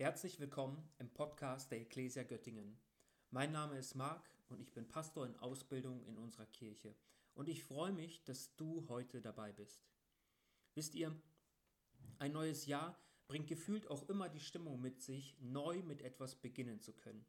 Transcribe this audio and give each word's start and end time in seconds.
Herzlich 0.00 0.40
willkommen 0.40 0.82
im 0.98 1.10
Podcast 1.10 1.70
der 1.70 1.82
Ecclesia 1.82 2.22
Göttingen. 2.22 2.80
Mein 3.30 3.52
Name 3.52 3.76
ist 3.76 3.94
Marc 3.94 4.30
und 4.48 4.58
ich 4.58 4.72
bin 4.72 4.88
Pastor 4.88 5.26
in 5.26 5.36
Ausbildung 5.36 6.02
in 6.06 6.16
unserer 6.16 6.46
Kirche. 6.46 6.96
Und 7.34 7.50
ich 7.50 7.62
freue 7.62 7.92
mich, 7.92 8.24
dass 8.24 8.56
du 8.56 8.88
heute 8.88 9.20
dabei 9.20 9.52
bist. 9.52 9.84
Wisst 10.74 10.94
ihr, 10.94 11.14
ein 12.18 12.32
neues 12.32 12.64
Jahr 12.64 12.98
bringt 13.28 13.46
gefühlt 13.46 13.90
auch 13.90 14.08
immer 14.08 14.30
die 14.30 14.40
Stimmung 14.40 14.80
mit 14.80 15.02
sich, 15.02 15.36
neu 15.38 15.82
mit 15.82 16.00
etwas 16.00 16.34
beginnen 16.34 16.80
zu 16.80 16.94
können. 16.94 17.26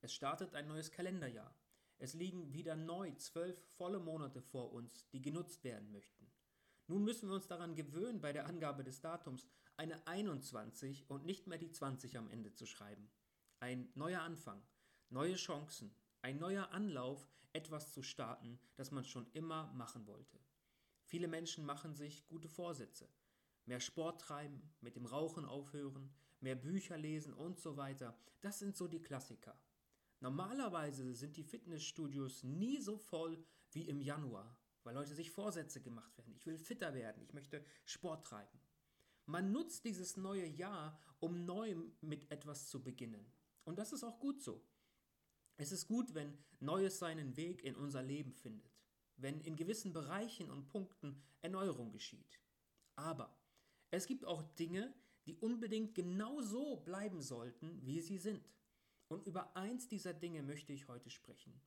Es 0.00 0.14
startet 0.14 0.54
ein 0.54 0.68
neues 0.68 0.92
Kalenderjahr. 0.92 1.52
Es 1.98 2.14
liegen 2.14 2.52
wieder 2.52 2.76
neu 2.76 3.10
zwölf 3.16 3.58
volle 3.74 3.98
Monate 3.98 4.42
vor 4.42 4.72
uns, 4.72 5.08
die 5.08 5.22
genutzt 5.22 5.64
werden 5.64 5.90
möchten. 5.90 6.30
Nun 6.86 7.02
müssen 7.02 7.28
wir 7.28 7.34
uns 7.34 7.48
daran 7.48 7.74
gewöhnen, 7.74 8.20
bei 8.20 8.32
der 8.32 8.46
Angabe 8.46 8.84
des 8.84 9.00
Datums 9.00 9.48
eine 9.82 10.06
21 10.06 11.10
und 11.10 11.24
nicht 11.26 11.48
mehr 11.48 11.58
die 11.58 11.72
20 11.72 12.16
am 12.16 12.30
Ende 12.30 12.52
zu 12.52 12.66
schreiben. 12.66 13.10
Ein 13.58 13.90
neuer 13.96 14.22
Anfang, 14.22 14.62
neue 15.10 15.34
Chancen, 15.34 15.92
ein 16.20 16.38
neuer 16.38 16.70
Anlauf, 16.70 17.28
etwas 17.52 17.92
zu 17.92 18.04
starten, 18.04 18.60
das 18.76 18.92
man 18.92 19.04
schon 19.04 19.26
immer 19.32 19.72
machen 19.72 20.06
wollte. 20.06 20.38
Viele 21.02 21.26
Menschen 21.26 21.66
machen 21.66 21.96
sich 21.96 22.28
gute 22.28 22.48
Vorsätze. 22.48 23.08
Mehr 23.66 23.80
Sport 23.80 24.20
treiben, 24.20 24.72
mit 24.80 24.94
dem 24.94 25.04
Rauchen 25.04 25.44
aufhören, 25.44 26.14
mehr 26.38 26.54
Bücher 26.54 26.96
lesen 26.96 27.34
und 27.34 27.58
so 27.58 27.76
weiter. 27.76 28.16
Das 28.40 28.60
sind 28.60 28.76
so 28.76 28.86
die 28.86 29.02
Klassiker. 29.02 29.60
Normalerweise 30.20 31.12
sind 31.16 31.36
die 31.36 31.42
Fitnessstudios 31.42 32.44
nie 32.44 32.80
so 32.80 32.96
voll 32.96 33.44
wie 33.72 33.88
im 33.88 34.00
Januar 34.00 34.56
weil 34.84 34.94
Leute 34.94 35.14
sich 35.14 35.30
Vorsätze 35.30 35.80
gemacht 35.80 36.16
werden. 36.18 36.34
Ich 36.34 36.46
will 36.46 36.58
fitter 36.58 36.94
werden, 36.94 37.22
ich 37.22 37.32
möchte 37.32 37.64
Sport 37.84 38.26
treiben. 38.26 38.60
Man 39.26 39.52
nutzt 39.52 39.84
dieses 39.84 40.16
neue 40.16 40.46
Jahr, 40.46 40.98
um 41.20 41.44
neu 41.44 41.76
mit 42.00 42.30
etwas 42.30 42.68
zu 42.68 42.82
beginnen. 42.82 43.32
Und 43.64 43.78
das 43.78 43.92
ist 43.92 44.02
auch 44.02 44.18
gut 44.18 44.42
so. 44.42 44.64
Es 45.56 45.70
ist 45.70 45.86
gut, 45.86 46.14
wenn 46.14 46.36
Neues 46.60 46.98
seinen 46.98 47.36
Weg 47.36 47.62
in 47.62 47.76
unser 47.76 48.02
Leben 48.02 48.32
findet, 48.32 48.80
wenn 49.16 49.40
in 49.40 49.56
gewissen 49.56 49.92
Bereichen 49.92 50.50
und 50.50 50.68
Punkten 50.68 51.22
Erneuerung 51.40 51.92
geschieht. 51.92 52.40
Aber 52.96 53.36
es 53.90 54.06
gibt 54.06 54.24
auch 54.24 54.42
Dinge, 54.42 54.92
die 55.26 55.36
unbedingt 55.36 55.94
genau 55.94 56.40
so 56.40 56.76
bleiben 56.76 57.22
sollten, 57.22 57.84
wie 57.86 58.00
sie 58.00 58.18
sind. 58.18 58.50
Und 59.08 59.26
über 59.26 59.56
eins 59.56 59.88
dieser 59.88 60.14
Dinge 60.14 60.42
möchte 60.42 60.72
ich 60.72 60.88
heute 60.88 61.10
sprechen. 61.10 61.60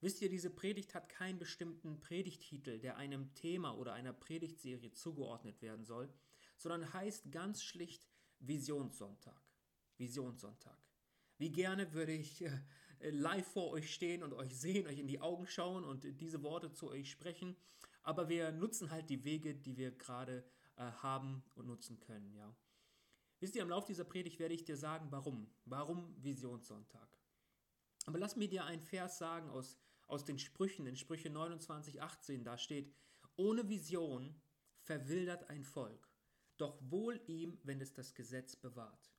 Wisst 0.00 0.20
ihr, 0.20 0.28
diese 0.28 0.50
Predigt 0.50 0.94
hat 0.94 1.08
keinen 1.08 1.38
bestimmten 1.38 2.00
Predigtitel, 2.00 2.78
der 2.78 2.96
einem 2.96 3.32
Thema 3.34 3.78
oder 3.78 3.94
einer 3.94 4.12
Predigtserie 4.12 4.92
zugeordnet 4.92 5.62
werden 5.62 5.84
soll, 5.84 6.12
sondern 6.64 6.94
heißt 6.94 7.30
ganz 7.30 7.62
schlicht 7.62 8.08
Visionssonntag. 8.38 9.40
Visionssonntag. 9.98 10.78
Wie 11.36 11.52
gerne 11.52 11.92
würde 11.92 12.12
ich 12.12 12.40
äh, 12.40 13.10
live 13.10 13.46
vor 13.46 13.70
euch 13.72 13.92
stehen 13.92 14.22
und 14.22 14.32
euch 14.32 14.58
sehen, 14.58 14.86
euch 14.86 14.98
in 14.98 15.06
die 15.06 15.20
Augen 15.20 15.46
schauen 15.46 15.84
und 15.84 16.04
diese 16.20 16.42
Worte 16.42 16.72
zu 16.72 16.88
euch 16.88 17.10
sprechen, 17.10 17.54
aber 18.02 18.30
wir 18.30 18.50
nutzen 18.50 18.90
halt 18.90 19.10
die 19.10 19.24
Wege, 19.24 19.54
die 19.54 19.76
wir 19.76 19.90
gerade 19.90 20.42
äh, 20.76 20.84
haben 21.02 21.44
und 21.54 21.66
nutzen 21.66 22.00
können, 22.00 22.32
ja. 22.32 22.56
Wisst 23.40 23.56
ihr, 23.56 23.62
im 23.62 23.68
Laufe 23.68 23.88
dieser 23.88 24.04
Predigt 24.04 24.38
werde 24.38 24.54
ich 24.54 24.64
dir 24.64 24.78
sagen, 24.78 25.08
warum. 25.10 25.50
Warum 25.66 26.16
Visionssonntag? 26.22 27.08
Aber 28.06 28.18
lass 28.18 28.36
mir 28.36 28.48
dir 28.48 28.64
einen 28.64 28.80
Vers 28.80 29.18
sagen 29.18 29.50
aus, 29.50 29.76
aus 30.06 30.24
den 30.24 30.38
Sprüchen, 30.38 30.86
in 30.86 30.96
Sprüche 30.96 31.28
29, 31.28 32.00
18, 32.00 32.42
da 32.42 32.56
steht, 32.56 32.94
ohne 33.36 33.68
Vision 33.68 34.34
verwildert 34.78 35.50
ein 35.50 35.64
Volk, 35.64 36.13
doch 36.56 36.78
wohl 36.90 37.20
ihm, 37.26 37.58
wenn 37.62 37.80
es 37.80 37.92
das 37.92 38.14
Gesetz 38.14 38.56
bewahrt. 38.56 39.10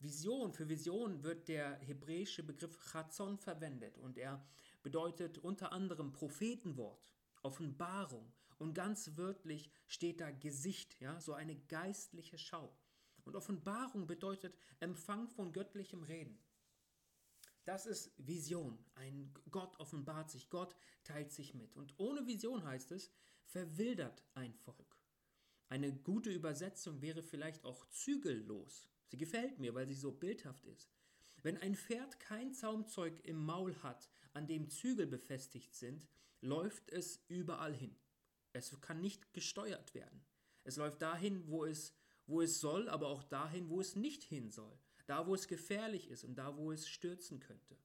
Vision, 0.00 0.52
für 0.52 0.68
Vision 0.68 1.22
wird 1.24 1.48
der 1.48 1.78
hebräische 1.80 2.42
Begriff 2.42 2.78
Chazon 2.92 3.36
verwendet 3.36 3.98
und 3.98 4.16
er 4.16 4.46
bedeutet 4.82 5.38
unter 5.38 5.72
anderem 5.72 6.12
Prophetenwort, 6.12 7.10
Offenbarung 7.42 8.32
und 8.58 8.74
ganz 8.74 9.16
wörtlich 9.16 9.70
steht 9.86 10.20
da 10.20 10.30
Gesicht, 10.30 11.00
ja, 11.00 11.20
so 11.20 11.32
eine 11.32 11.56
geistliche 11.56 12.38
Schau. 12.38 12.76
Und 13.24 13.36
Offenbarung 13.36 14.06
bedeutet 14.06 14.56
Empfang 14.80 15.28
von 15.28 15.52
göttlichem 15.52 16.02
Reden. 16.02 16.38
Das 17.64 17.84
ist 17.84 18.12
Vision. 18.16 18.78
Ein 18.94 19.34
Gott 19.50 19.78
offenbart 19.78 20.30
sich, 20.30 20.48
Gott 20.48 20.74
teilt 21.04 21.32
sich 21.32 21.52
mit. 21.52 21.76
Und 21.76 21.92
ohne 21.98 22.26
Vision 22.26 22.64
heißt 22.64 22.92
es, 22.92 23.10
verwildert 23.44 24.24
ein 24.34 24.54
Volk. 24.54 24.97
Eine 25.68 25.92
gute 25.92 26.30
Übersetzung 26.30 27.02
wäre 27.02 27.22
vielleicht 27.22 27.64
auch 27.64 27.84
zügellos. 27.90 28.88
Sie 29.06 29.16
gefällt 29.16 29.58
mir, 29.58 29.74
weil 29.74 29.86
sie 29.86 29.94
so 29.94 30.12
bildhaft 30.12 30.66
ist. 30.66 30.90
Wenn 31.42 31.58
ein 31.58 31.74
Pferd 31.74 32.18
kein 32.18 32.52
Zaumzeug 32.52 33.24
im 33.24 33.44
Maul 33.44 33.74
hat, 33.82 34.08
an 34.32 34.46
dem 34.46 34.68
Zügel 34.68 35.06
befestigt 35.06 35.74
sind, 35.74 36.08
läuft 36.40 36.90
es 36.90 37.24
überall 37.28 37.74
hin. 37.74 37.96
Es 38.52 38.80
kann 38.80 39.00
nicht 39.00 39.32
gesteuert 39.32 39.94
werden. 39.94 40.24
Es 40.64 40.76
läuft 40.76 41.02
dahin, 41.02 41.46
wo 41.48 41.64
es, 41.64 41.94
wo 42.26 42.40
es 42.40 42.60
soll, 42.60 42.88
aber 42.88 43.08
auch 43.08 43.22
dahin, 43.22 43.68
wo 43.68 43.80
es 43.80 43.94
nicht 43.94 44.24
hin 44.24 44.50
soll 44.50 44.78
da 45.08 45.26
wo 45.26 45.34
es 45.34 45.48
gefährlich 45.48 46.10
ist 46.10 46.22
und 46.22 46.36
da 46.36 46.56
wo 46.56 46.70
es 46.70 46.86
stürzen 46.86 47.40
könnte. 47.40 47.76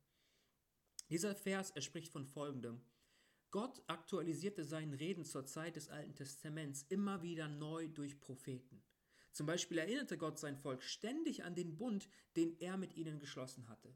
Dieser 1.09 1.33
Vers, 1.35 1.71
er 1.71 1.81
spricht 1.81 2.11
von 2.11 2.25
folgendem. 2.25 2.81
Gott 3.53 3.83
aktualisierte 3.85 4.63
seinen 4.63 4.95
Reden 4.95 5.25
zur 5.25 5.45
Zeit 5.45 5.75
des 5.75 5.87
Alten 5.87 6.15
Testaments 6.15 6.87
immer 6.89 7.21
wieder 7.21 7.47
neu 7.47 7.87
durch 7.87 8.19
Propheten. 8.19 8.81
Zum 9.31 9.45
Beispiel 9.45 9.77
erinnerte 9.77 10.17
Gott 10.17 10.39
sein 10.39 10.57
Volk 10.57 10.81
ständig 10.81 11.43
an 11.43 11.53
den 11.53 11.77
Bund, 11.77 12.09
den 12.35 12.59
er 12.59 12.77
mit 12.77 12.95
ihnen 12.95 13.19
geschlossen 13.19 13.69
hatte. 13.69 13.95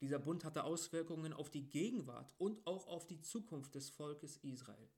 Dieser 0.00 0.20
Bund 0.20 0.44
hatte 0.44 0.62
Auswirkungen 0.62 1.32
auf 1.32 1.50
die 1.50 1.68
Gegenwart 1.68 2.32
und 2.38 2.64
auch 2.68 2.86
auf 2.86 3.08
die 3.08 3.20
Zukunft 3.20 3.74
des 3.74 3.90
Volkes 3.90 4.36
Israel. 4.36 4.88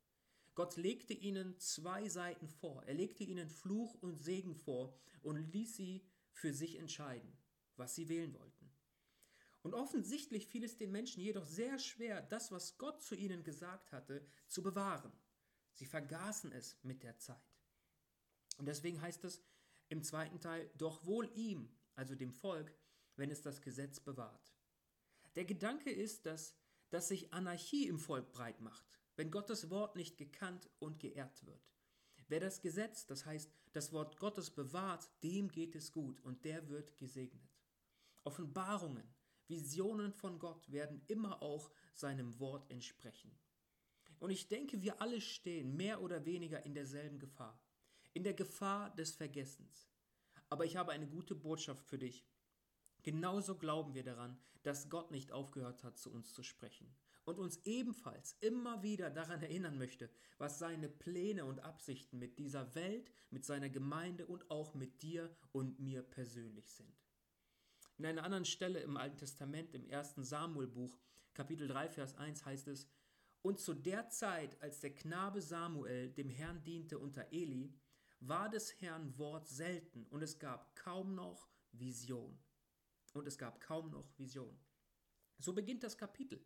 Gott 0.55 0.77
legte 0.77 1.15
ihnen 1.15 1.59
zwei 1.59 2.07
Seiten 2.11 2.49
vor. 2.49 2.83
Er 2.83 2.93
legte 2.93 3.25
ihnen 3.25 3.49
Fluch 3.49 3.95
und 4.03 4.19
Segen 4.19 4.55
vor 4.55 4.95
und 5.23 5.39
ließ 5.55 5.75
sie 5.75 6.05
für 6.33 6.53
sich 6.53 6.79
entscheiden 6.79 7.33
was 7.77 7.95
sie 7.95 8.09
wählen 8.09 8.35
wollten. 8.35 8.56
Und 9.67 9.75
offensichtlich 9.75 10.47
fiel 10.47 10.63
es 10.63 10.77
den 10.77 10.93
Menschen 10.93 11.21
jedoch 11.21 11.45
sehr 11.45 11.81
schwer, 11.81 12.23
das, 12.23 12.53
was 12.53 12.79
Gott 12.79 13.03
zu 13.03 13.17
ihnen 13.17 13.43
gesagt 13.43 13.91
hatte, 13.91 14.25
zu 14.47 14.63
bewahren. 14.63 15.11
Sie 15.73 15.87
vergaßen 15.87 16.53
es 16.53 16.79
mit 16.85 17.03
der 17.03 17.19
Zeit. 17.19 17.59
Und 18.59 18.67
deswegen 18.67 19.01
heißt 19.01 19.25
es 19.25 19.43
im 19.89 20.05
zweiten 20.05 20.39
Teil, 20.39 20.71
doch 20.79 21.05
wohl 21.05 21.29
ihm, 21.35 21.69
also 21.97 22.15
dem 22.15 22.31
Volk, 22.33 22.73
wenn 23.17 23.29
es 23.33 23.43
das 23.43 23.61
Gesetz 23.61 23.99
bewahrt. 23.99 24.55
Der 25.35 25.45
Gedanke 25.45 25.91
ist, 25.91 26.27
dass, 26.27 26.55
dass 26.91 27.09
sich 27.09 27.35
Anarchie 27.35 27.89
im 27.89 27.99
Volk 27.99 28.31
breit 28.31 28.61
macht, 28.61 28.87
wenn 29.17 29.33
Gottes 29.33 29.69
Wort 29.69 29.97
nicht 29.97 30.17
gekannt 30.17 30.71
und 30.79 31.01
geehrt 31.01 31.45
wird. 31.45 31.73
Wer 32.29 32.39
das 32.39 32.61
Gesetz, 32.61 33.05
das 33.07 33.27
heißt 33.27 33.51
das 33.73 33.91
Wort 33.91 34.17
Gottes 34.21 34.49
bewahrt, 34.49 35.11
dem 35.25 35.51
geht 35.51 35.75
es 35.75 35.91
gut 35.91 36.21
und 36.21 36.45
der 36.45 36.69
wird 36.69 36.97
gesegnet. 36.99 37.59
Offenbarungen, 38.23 39.16
Visionen 39.49 40.13
von 40.13 40.39
Gott 40.39 40.71
werden 40.71 41.03
immer 41.07 41.43
auch 41.43 41.71
seinem 41.95 42.39
Wort 42.41 42.71
entsprechen. 42.71 43.31
Und 44.19 44.31
ich 44.31 44.49
denke, 44.49 44.83
wir 44.83 45.01
alle 45.01 45.21
stehen 45.21 45.77
mehr 45.77 46.01
oder 46.01 46.25
weniger 46.25 46.65
in 46.65 46.75
derselben 46.75 47.19
Gefahr, 47.19 47.61
in 48.15 48.25
der 48.25 48.35
Gefahr 48.35 48.95
des 48.95 49.15
Vergessens. 49.15 49.89
Aber 50.49 50.65
ich 50.65 50.77
habe 50.77 50.93
eine 50.93 51.07
gute 51.07 51.35
Botschaft 51.35 51.85
für 51.87 51.99
dich. 51.99 52.25
Genauso 53.03 53.57
glauben 53.57 53.95
wir 53.95 54.05
daran, 54.05 54.39
dass 54.63 54.89
Gott 54.89 55.11
nicht 55.11 55.33
aufgehört 55.33 55.85
hat, 55.85 55.99
zu 55.99 56.11
uns 56.11 56.33
zu 56.33 56.43
sprechen 56.43 56.93
und 57.25 57.39
uns 57.39 57.61
ebenfalls 57.65 58.37
immer 58.41 58.83
wieder 58.83 59.11
daran 59.11 59.43
erinnern 59.43 59.79
möchte, 59.79 60.11
was 60.39 60.59
seine 60.59 60.89
Pläne 60.89 61.45
und 61.45 61.61
Absichten 61.61 62.19
mit 62.19 62.39
dieser 62.39 62.75
Welt, 62.75 63.11
mit 63.31 63.45
seiner 63.45 63.69
Gemeinde 63.69 64.27
und 64.27 64.51
auch 64.51 64.75
mit 64.75 65.03
dir 65.03 65.35
und 65.53 65.79
mir 65.79 66.03
persönlich 66.03 66.73
sind. 66.73 67.06
In 67.99 68.05
einer 68.05 68.25
anderen 68.25 68.45
Stelle 68.45 68.81
im 68.81 68.97
Alten 68.97 69.17
Testament, 69.17 69.75
im 69.75 69.87
ersten 69.87 70.23
Samuelbuch, 70.23 70.99
Kapitel 71.33 71.67
3, 71.67 71.89
Vers 71.89 72.17
1 72.17 72.45
heißt 72.45 72.69
es, 72.69 72.87
und 73.41 73.59
zu 73.59 73.75
der 73.75 74.11
Zeit, 74.11 74.61
als 74.61 74.81
der 74.81 74.95
Knabe 74.95 75.41
Samuel 75.41 76.11
dem 76.11 76.29
Herrn 76.29 76.63
diente 76.65 76.99
unter 76.99 77.33
Eli, 77.33 77.73
war 78.21 78.51
des 78.51 78.81
Herrn 78.81 79.17
Wort 79.19 79.47
selten 79.47 80.05
und 80.11 80.23
es 80.23 80.39
gab 80.39 80.75
kaum 80.75 81.15
noch 81.15 81.49
Vision. 81.73 82.39
Und 83.15 83.27
es 83.27 83.39
gab 83.39 83.61
kaum 83.61 83.91
noch 83.91 84.19
Vision. 84.19 84.59
So 85.39 85.55
beginnt 85.55 85.83
das 85.83 85.97
Kapitel. 85.97 86.45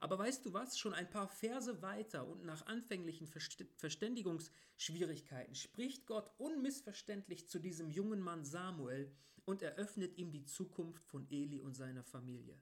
Aber 0.00 0.18
weißt 0.18 0.44
du 0.46 0.52
was? 0.52 0.78
Schon 0.78 0.94
ein 0.94 1.10
paar 1.10 1.28
Verse 1.28 1.82
weiter 1.82 2.26
und 2.26 2.44
nach 2.44 2.66
anfänglichen 2.66 3.26
Verständigungsschwierigkeiten 3.26 5.54
spricht 5.54 6.06
Gott 6.06 6.30
unmissverständlich 6.38 7.48
zu 7.48 7.58
diesem 7.58 7.90
jungen 7.90 8.20
Mann 8.20 8.44
Samuel 8.44 9.12
und 9.44 9.62
eröffnet 9.62 10.16
ihm 10.18 10.30
die 10.30 10.44
Zukunft 10.44 11.04
von 11.04 11.28
Eli 11.30 11.60
und 11.60 11.74
seiner 11.74 12.04
Familie. 12.04 12.60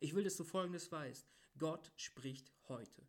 Ich 0.00 0.14
will, 0.14 0.24
dass 0.24 0.36
du 0.36 0.44
Folgendes 0.44 0.90
weißt. 0.90 1.28
Gott 1.58 1.92
spricht 1.96 2.50
heute. 2.68 3.06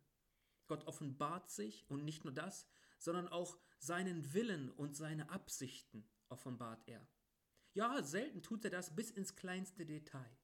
Gott 0.66 0.86
offenbart 0.86 1.50
sich 1.50 1.86
und 1.88 2.04
nicht 2.04 2.24
nur 2.24 2.34
das, 2.34 2.66
sondern 2.98 3.28
auch 3.28 3.58
seinen 3.78 4.34
Willen 4.34 4.70
und 4.70 4.96
seine 4.96 5.30
Absichten 5.30 6.06
offenbart 6.28 6.82
er. 6.86 7.06
Ja, 7.72 8.02
selten 8.02 8.42
tut 8.42 8.64
er 8.64 8.70
das 8.70 8.94
bis 8.94 9.10
ins 9.10 9.36
kleinste 9.36 9.86
Detail. 9.86 10.36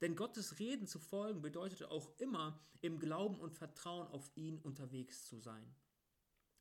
Denn 0.00 0.16
Gottes 0.16 0.58
Reden 0.58 0.86
zu 0.86 0.98
folgen 0.98 1.42
bedeutet 1.42 1.84
auch 1.84 2.10
immer, 2.18 2.58
im 2.80 2.98
Glauben 2.98 3.38
und 3.38 3.54
Vertrauen 3.54 4.06
auf 4.08 4.30
ihn 4.34 4.58
unterwegs 4.58 5.26
zu 5.26 5.38
sein. 5.38 5.74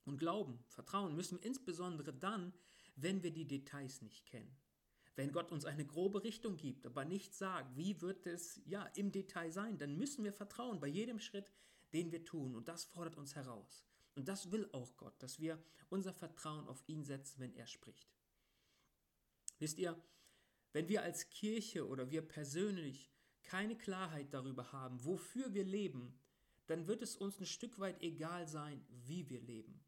Und 0.06 0.18
Glauben, 0.18 0.60
Vertrauen 0.68 1.16
müssen 1.16 1.38
wir 1.38 1.46
insbesondere 1.46 2.14
dann, 2.14 2.54
wenn 2.96 3.24
wir 3.24 3.32
die 3.32 3.48
Details 3.48 4.02
nicht 4.02 4.26
kennen. 4.26 4.58
Wenn 5.16 5.32
Gott 5.32 5.52
uns 5.52 5.66
eine 5.66 5.86
grobe 5.86 6.24
Richtung 6.24 6.58
gibt, 6.58 6.86
aber 6.86 7.06
nicht 7.06 7.34
sagt, 7.34 7.76
wie 7.78 8.02
wird 8.02 8.26
es 8.26 8.62
ja 8.66 8.86
im 8.96 9.12
Detail 9.12 9.52
sein, 9.52 9.78
dann 9.78 9.98
müssen 9.98 10.24
wir 10.24 10.34
vertrauen 10.34 10.80
bei 10.80 10.88
jedem 10.88 11.20
Schritt, 11.20 11.52
den 11.94 12.12
wir 12.12 12.24
tun. 12.26 12.56
Und 12.56 12.68
das 12.68 12.86
fordert 12.86 13.18
uns 13.18 13.36
heraus. 13.36 13.86
Und 14.16 14.28
das 14.28 14.52
will 14.52 14.70
auch 14.74 14.98
Gott, 14.98 15.22
dass 15.22 15.40
wir 15.40 15.62
unser 15.90 16.14
Vertrauen 16.14 16.68
auf 16.68 16.84
ihn 16.88 17.04
setzen, 17.04 17.40
wenn 17.40 17.54
er 17.54 17.68
spricht. 17.68 18.10
Wisst 19.60 19.78
ihr, 19.78 20.02
wenn 20.72 20.88
wir 20.88 21.04
als 21.04 21.30
Kirche 21.30 21.88
oder 21.88 22.10
wir 22.12 22.22
persönlich 22.22 23.12
keine 23.50 23.76
Klarheit 23.76 24.32
darüber 24.32 24.72
haben, 24.72 25.04
wofür 25.04 25.54
wir 25.56 25.64
leben, 25.64 26.14
dann 26.68 26.86
wird 26.86 27.02
es 27.02 27.16
uns 27.16 27.40
ein 27.40 27.48
Stück 27.48 27.80
weit 27.80 28.00
egal 28.04 28.48
sein, 28.48 28.86
wie 28.92 29.28
wir 29.28 29.42
leben. 29.42 29.84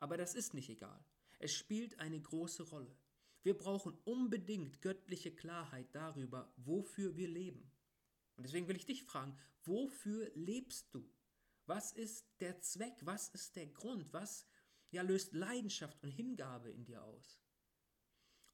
Aber 0.00 0.16
das 0.16 0.34
ist 0.34 0.54
nicht 0.54 0.70
egal. 0.70 1.04
Es 1.38 1.54
spielt 1.54 2.00
eine 2.00 2.18
große 2.18 2.62
Rolle. 2.62 2.96
Wir 3.42 3.56
brauchen 3.56 3.92
unbedingt 4.04 4.80
göttliche 4.80 5.30
Klarheit 5.30 5.94
darüber, 5.94 6.50
wofür 6.56 7.16
wir 7.16 7.28
leben. 7.28 7.70
Und 8.36 8.46
deswegen 8.46 8.66
will 8.66 8.76
ich 8.76 8.86
dich 8.86 9.02
fragen, 9.02 9.38
wofür 9.64 10.30
lebst 10.34 10.94
du? 10.94 11.06
Was 11.66 11.92
ist 11.92 12.26
der 12.40 12.60
Zweck? 12.60 12.94
Was 13.02 13.28
ist 13.28 13.56
der 13.56 13.66
Grund? 13.66 14.10
Was 14.14 14.46
ja, 14.90 15.02
löst 15.02 15.34
Leidenschaft 15.34 16.02
und 16.02 16.10
Hingabe 16.10 16.70
in 16.70 16.86
dir 16.86 17.04
aus? 17.04 17.38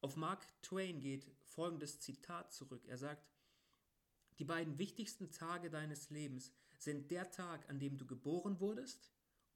Auf 0.01 0.17
Mark 0.17 0.45
Twain 0.63 0.99
geht 0.99 1.31
folgendes 1.45 2.01
Zitat 2.01 2.53
zurück. 2.53 2.85
Er 2.89 2.99
sagt, 2.99 3.25
die 4.43 4.47
beiden 4.49 4.77
wichtigsten 4.77 5.31
Tage 5.31 5.71
deines 5.71 6.11
Lebens 6.11 6.53
sind 6.77 7.13
der 7.13 7.31
Tag, 7.31 7.71
an 7.71 7.79
dem 7.79 7.97
du 7.97 8.05
geboren 8.05 8.59
wurdest 8.59 9.13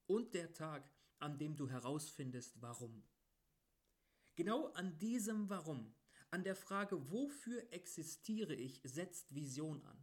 und 0.06 0.33
der 0.33 0.53
Tag, 0.53 0.88
an 1.19 1.38
dem 1.38 1.56
du 1.56 1.69
herausfindest, 1.69 2.62
warum. 2.62 3.03
Genau 4.37 4.69
an 4.75 4.97
diesem 5.00 5.50
Warum, 5.50 5.93
an 6.31 6.44
der 6.44 6.55
Frage, 6.55 7.11
wofür 7.11 7.65
existiere 7.73 8.55
ich, 8.55 8.81
setzt 8.85 9.35
Vision 9.35 9.85
an. 9.87 9.99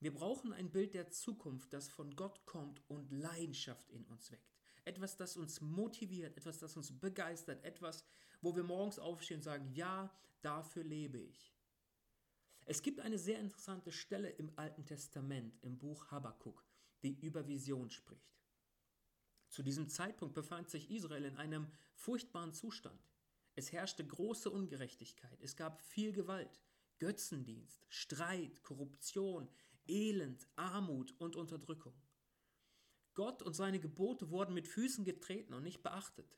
Wir 0.00 0.14
brauchen 0.14 0.54
ein 0.54 0.72
Bild 0.72 0.94
der 0.94 1.10
Zukunft, 1.10 1.74
das 1.74 1.90
von 1.90 2.16
Gott 2.16 2.46
kommt 2.46 2.80
und 2.88 3.12
Leidenschaft 3.12 3.90
in 3.90 4.06
uns 4.06 4.32
weckt. 4.32 4.56
Etwas, 4.86 5.18
das 5.18 5.36
uns 5.36 5.60
motiviert, 5.60 6.34
etwas, 6.34 6.56
das 6.56 6.78
uns 6.78 6.98
begeistert, 6.98 7.62
etwas, 7.62 8.06
wo 8.40 8.56
wir 8.56 8.62
morgens 8.62 8.98
aufstehen 8.98 9.40
und 9.40 9.42
sagen, 9.42 9.70
ja, 9.74 10.10
dafür 10.40 10.82
lebe 10.82 11.18
ich. 11.18 11.57
Es 12.70 12.82
gibt 12.82 13.00
eine 13.00 13.16
sehr 13.16 13.40
interessante 13.40 13.90
Stelle 13.90 14.28
im 14.28 14.52
Alten 14.56 14.84
Testament, 14.84 15.56
im 15.62 15.78
Buch 15.78 16.10
Habakkuk, 16.10 16.66
die 17.02 17.18
über 17.18 17.48
Vision 17.48 17.88
spricht. 17.88 18.36
Zu 19.48 19.62
diesem 19.62 19.88
Zeitpunkt 19.88 20.34
befand 20.34 20.68
sich 20.68 20.90
Israel 20.90 21.24
in 21.24 21.38
einem 21.38 21.72
furchtbaren 21.94 22.52
Zustand. 22.52 23.00
Es 23.54 23.72
herrschte 23.72 24.06
große 24.06 24.50
Ungerechtigkeit, 24.50 25.40
es 25.40 25.56
gab 25.56 25.80
viel 25.80 26.12
Gewalt, 26.12 26.60
Götzendienst, 26.98 27.86
Streit, 27.88 28.62
Korruption, 28.62 29.48
Elend, 29.86 30.46
Armut 30.56 31.14
und 31.18 31.36
Unterdrückung. 31.36 31.94
Gott 33.14 33.42
und 33.42 33.54
seine 33.54 33.80
Gebote 33.80 34.28
wurden 34.28 34.52
mit 34.52 34.68
Füßen 34.68 35.06
getreten 35.06 35.54
und 35.54 35.62
nicht 35.62 35.82
beachtet. 35.82 36.36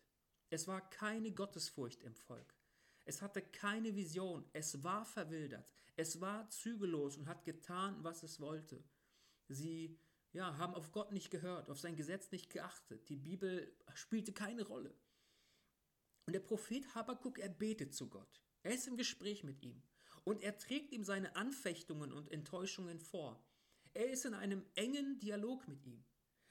Es 0.49 0.69
war 0.69 0.81
keine 0.91 1.33
Gottesfurcht 1.33 2.05
im 2.05 2.15
Volk. 2.15 2.55
Es 3.05 3.23
hatte 3.23 3.43
keine 3.43 3.95
Vision, 3.97 4.45
es 4.53 4.83
war 4.85 5.05
verwildert, 5.05 5.73
es 5.97 6.21
war 6.21 6.49
zügellos 6.51 7.17
und 7.17 7.29
hat 7.29 7.45
getan, 7.45 7.97
was 8.03 8.23
es 8.23 8.41
wollte. 8.41 8.85
Sie 9.49 9.99
ja, 10.33 10.57
haben 10.59 10.75
auf 10.75 10.93
Gott 10.93 11.13
nicht 11.13 11.31
gehört, 11.31 11.71
auf 11.71 11.81
sein 11.81 11.97
Gesetz 11.97 12.31
nicht 12.31 12.51
geachtet. 12.51 13.09
Die 13.09 13.17
Bibel 13.17 13.75
spielte 13.95 14.33
keine 14.33 14.63
Rolle. 14.63 14.95
Und 16.27 16.35
der 16.35 16.41
Prophet 16.41 16.95
Habakkuk, 16.95 17.39
er 17.39 17.49
betet 17.49 17.95
zu 17.95 18.09
Gott. 18.09 18.41
Er 18.63 18.75
ist 18.75 18.87
im 18.87 18.97
Gespräch 18.97 19.43
mit 19.43 19.63
ihm 19.63 19.83
und 20.25 20.43
er 20.43 20.57
trägt 20.59 20.93
ihm 20.93 21.03
seine 21.03 21.35
Anfechtungen 21.35 22.13
und 22.13 22.31
Enttäuschungen 22.31 23.01
vor. 23.01 23.43
Er 23.95 24.11
ist 24.11 24.25
in 24.25 24.35
einem 24.35 24.65
engen 24.75 25.19
Dialog 25.19 25.67
mit 25.67 25.85
ihm. 25.85 26.05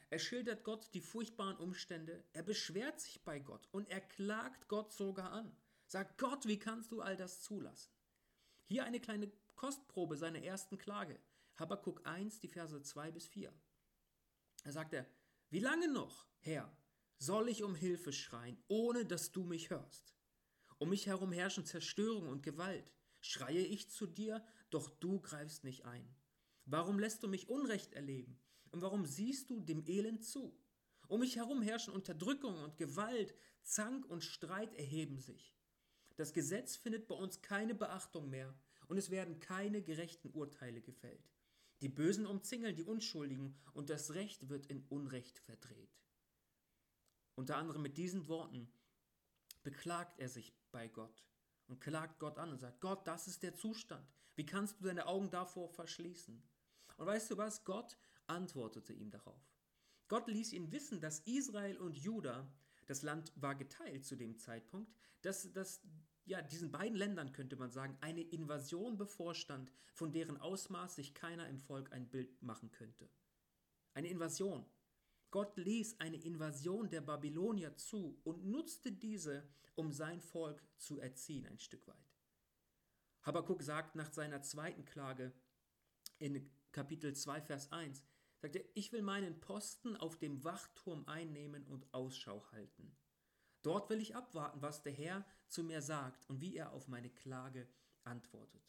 Er 0.09 0.19
schildert 0.19 0.63
Gott 0.63 0.89
die 0.93 1.01
furchtbaren 1.01 1.57
Umstände, 1.57 2.25
er 2.33 2.43
beschwert 2.43 2.99
sich 2.99 3.23
bei 3.23 3.39
Gott 3.39 3.67
und 3.71 3.89
er 3.89 4.01
klagt 4.01 4.67
Gott 4.67 4.91
sogar 4.91 5.31
an. 5.31 5.55
Sagt 5.91 6.19
Gott, 6.19 6.45
wie 6.45 6.59
kannst 6.59 6.91
du 6.91 7.01
all 7.01 7.17
das 7.17 7.41
zulassen? 7.41 7.91
Hier 8.65 8.83
eine 8.83 8.99
kleine 8.99 9.31
Kostprobe 9.55 10.17
seiner 10.17 10.43
ersten 10.43 10.77
Klage. 10.77 11.19
Habakkuk 11.55 12.05
1, 12.05 12.41
die 12.41 12.47
Verse 12.47 12.79
2 12.79 13.09
bis 13.09 13.25
4. 13.25 13.51
Da 14.63 14.71
sagt 14.71 14.93
er, 14.93 15.07
wie 15.49 15.57
lange 15.57 15.91
noch, 15.91 16.27
Herr, 16.41 16.71
soll 17.17 17.49
ich 17.49 17.63
um 17.63 17.73
Hilfe 17.73 18.13
schreien, 18.13 18.63
ohne 18.67 19.03
dass 19.03 19.31
du 19.31 19.43
mich 19.43 19.71
hörst? 19.71 20.15
Um 20.77 20.89
mich 20.89 21.07
herum 21.07 21.31
herrschen 21.31 21.65
Zerstörung 21.65 22.29
und 22.29 22.43
Gewalt. 22.43 22.93
Schreie 23.19 23.65
ich 23.65 23.89
zu 23.89 24.05
dir, 24.05 24.45
doch 24.69 24.91
du 24.91 25.19
greifst 25.19 25.63
nicht 25.63 25.85
ein. 25.85 26.15
Warum 26.65 26.99
lässt 26.99 27.23
du 27.23 27.27
mich 27.27 27.49
Unrecht 27.49 27.93
erleben? 27.93 28.39
Und 28.69 28.83
warum 28.83 29.07
siehst 29.07 29.49
du 29.49 29.59
dem 29.59 29.83
Elend 29.87 30.23
zu? 30.23 30.55
Um 31.07 31.21
mich 31.21 31.37
herum 31.37 31.63
herrschen 31.63 31.95
Unterdrückung 31.95 32.63
und 32.63 32.77
Gewalt, 32.77 33.33
Zank 33.63 34.05
und 34.05 34.23
Streit 34.23 34.75
erheben 34.75 35.17
sich. 35.17 35.58
Das 36.19 36.33
Gesetz 36.33 36.75
findet 36.75 37.07
bei 37.07 37.15
uns 37.15 37.41
keine 37.41 37.73
Beachtung 37.73 38.29
mehr 38.29 38.53
und 38.89 38.97
es 38.97 39.09
werden 39.09 39.39
keine 39.39 39.81
gerechten 39.81 40.29
Urteile 40.31 40.81
gefällt. 40.81 41.31
Die 41.79 41.87
Bösen 41.87 42.25
umzingeln 42.25 42.75
die 42.75 42.83
Unschuldigen 42.83 43.55
und 43.73 43.89
das 43.89 44.13
Recht 44.15 44.49
wird 44.49 44.65
in 44.65 44.83
Unrecht 44.89 45.39
verdreht. 45.39 45.97
Unter 47.35 47.55
anderem 47.55 47.81
mit 47.81 47.97
diesen 47.97 48.27
Worten 48.27 48.69
beklagt 49.63 50.19
er 50.19 50.27
sich 50.27 50.53
bei 50.73 50.89
Gott 50.89 51.25
und 51.67 51.79
klagt 51.79 52.19
Gott 52.19 52.37
an 52.37 52.51
und 52.51 52.59
sagt, 52.59 52.81
Gott, 52.81 53.07
das 53.07 53.29
ist 53.29 53.41
der 53.41 53.55
Zustand. 53.55 54.05
Wie 54.35 54.45
kannst 54.45 54.81
du 54.81 54.83
deine 54.83 55.05
Augen 55.05 55.29
davor 55.29 55.69
verschließen? 55.69 56.43
Und 56.97 57.05
weißt 57.05 57.31
du 57.31 57.37
was? 57.37 57.63
Gott 57.63 57.97
antwortete 58.27 58.91
ihm 58.91 59.09
darauf. 59.09 59.41
Gott 60.09 60.27
ließ 60.27 60.51
ihn 60.51 60.73
wissen, 60.73 60.99
dass 60.99 61.21
Israel 61.21 61.77
und 61.77 61.95
Juda, 61.95 62.51
das 62.87 63.03
Land 63.03 63.31
war 63.37 63.55
geteilt 63.55 64.03
zu 64.03 64.17
dem 64.17 64.37
Zeitpunkt, 64.37 64.91
dass, 65.21 65.51
dass 65.53 65.81
ja, 66.29 66.43
diesen 66.43 66.71
beiden 66.71 66.95
Ländern 66.95 67.31
könnte 67.31 67.55
man 67.55 67.71
sagen, 67.71 67.97
eine 68.01 68.21
Invasion 68.21 68.97
bevorstand, 68.97 69.71
von 69.93 70.11
deren 70.13 70.37
Ausmaß 70.37 70.95
sich 70.95 71.15
keiner 71.15 71.49
im 71.49 71.57
Volk 71.57 71.91
ein 71.91 72.07
Bild 72.07 72.39
machen 72.43 72.71
könnte. 72.71 73.09
Eine 73.95 74.09
Invasion. 74.09 74.63
Gott 75.31 75.57
ließ 75.57 75.99
eine 75.99 76.17
Invasion 76.17 76.87
der 76.89 77.01
Babylonier 77.01 77.75
zu 77.77 78.19
und 78.23 78.45
nutzte 78.45 78.91
diese, 78.91 79.49
um 79.73 79.91
sein 79.91 80.21
Volk 80.21 80.63
zu 80.77 80.99
erziehen 80.99 81.47
ein 81.47 81.57
Stück 81.57 81.87
weit. 81.87 82.13
Habakkuk 83.23 83.63
sagt 83.63 83.95
nach 83.95 84.11
seiner 84.13 84.43
zweiten 84.43 84.85
Klage 84.85 85.33
in 86.19 86.47
Kapitel 86.71 87.15
2, 87.15 87.41
Vers 87.41 87.71
1, 87.71 88.03
sagt 88.37 88.55
er, 88.55 88.63
ich 88.75 88.91
will 88.91 89.01
meinen 89.01 89.39
Posten 89.39 89.95
auf 89.95 90.17
dem 90.17 90.43
Wachturm 90.43 91.07
einnehmen 91.07 91.65
und 91.65 91.91
Ausschau 91.91 92.45
halten. 92.51 92.95
Dort 93.61 93.89
will 93.89 93.99
ich 93.99 94.15
abwarten, 94.15 94.61
was 94.61 94.81
der 94.83 94.93
Herr 94.93 95.25
zu 95.47 95.63
mir 95.63 95.81
sagt 95.81 96.29
und 96.29 96.41
wie 96.41 96.55
er 96.55 96.71
auf 96.71 96.87
meine 96.87 97.09
Klage 97.09 97.67
antwortet. 98.03 98.63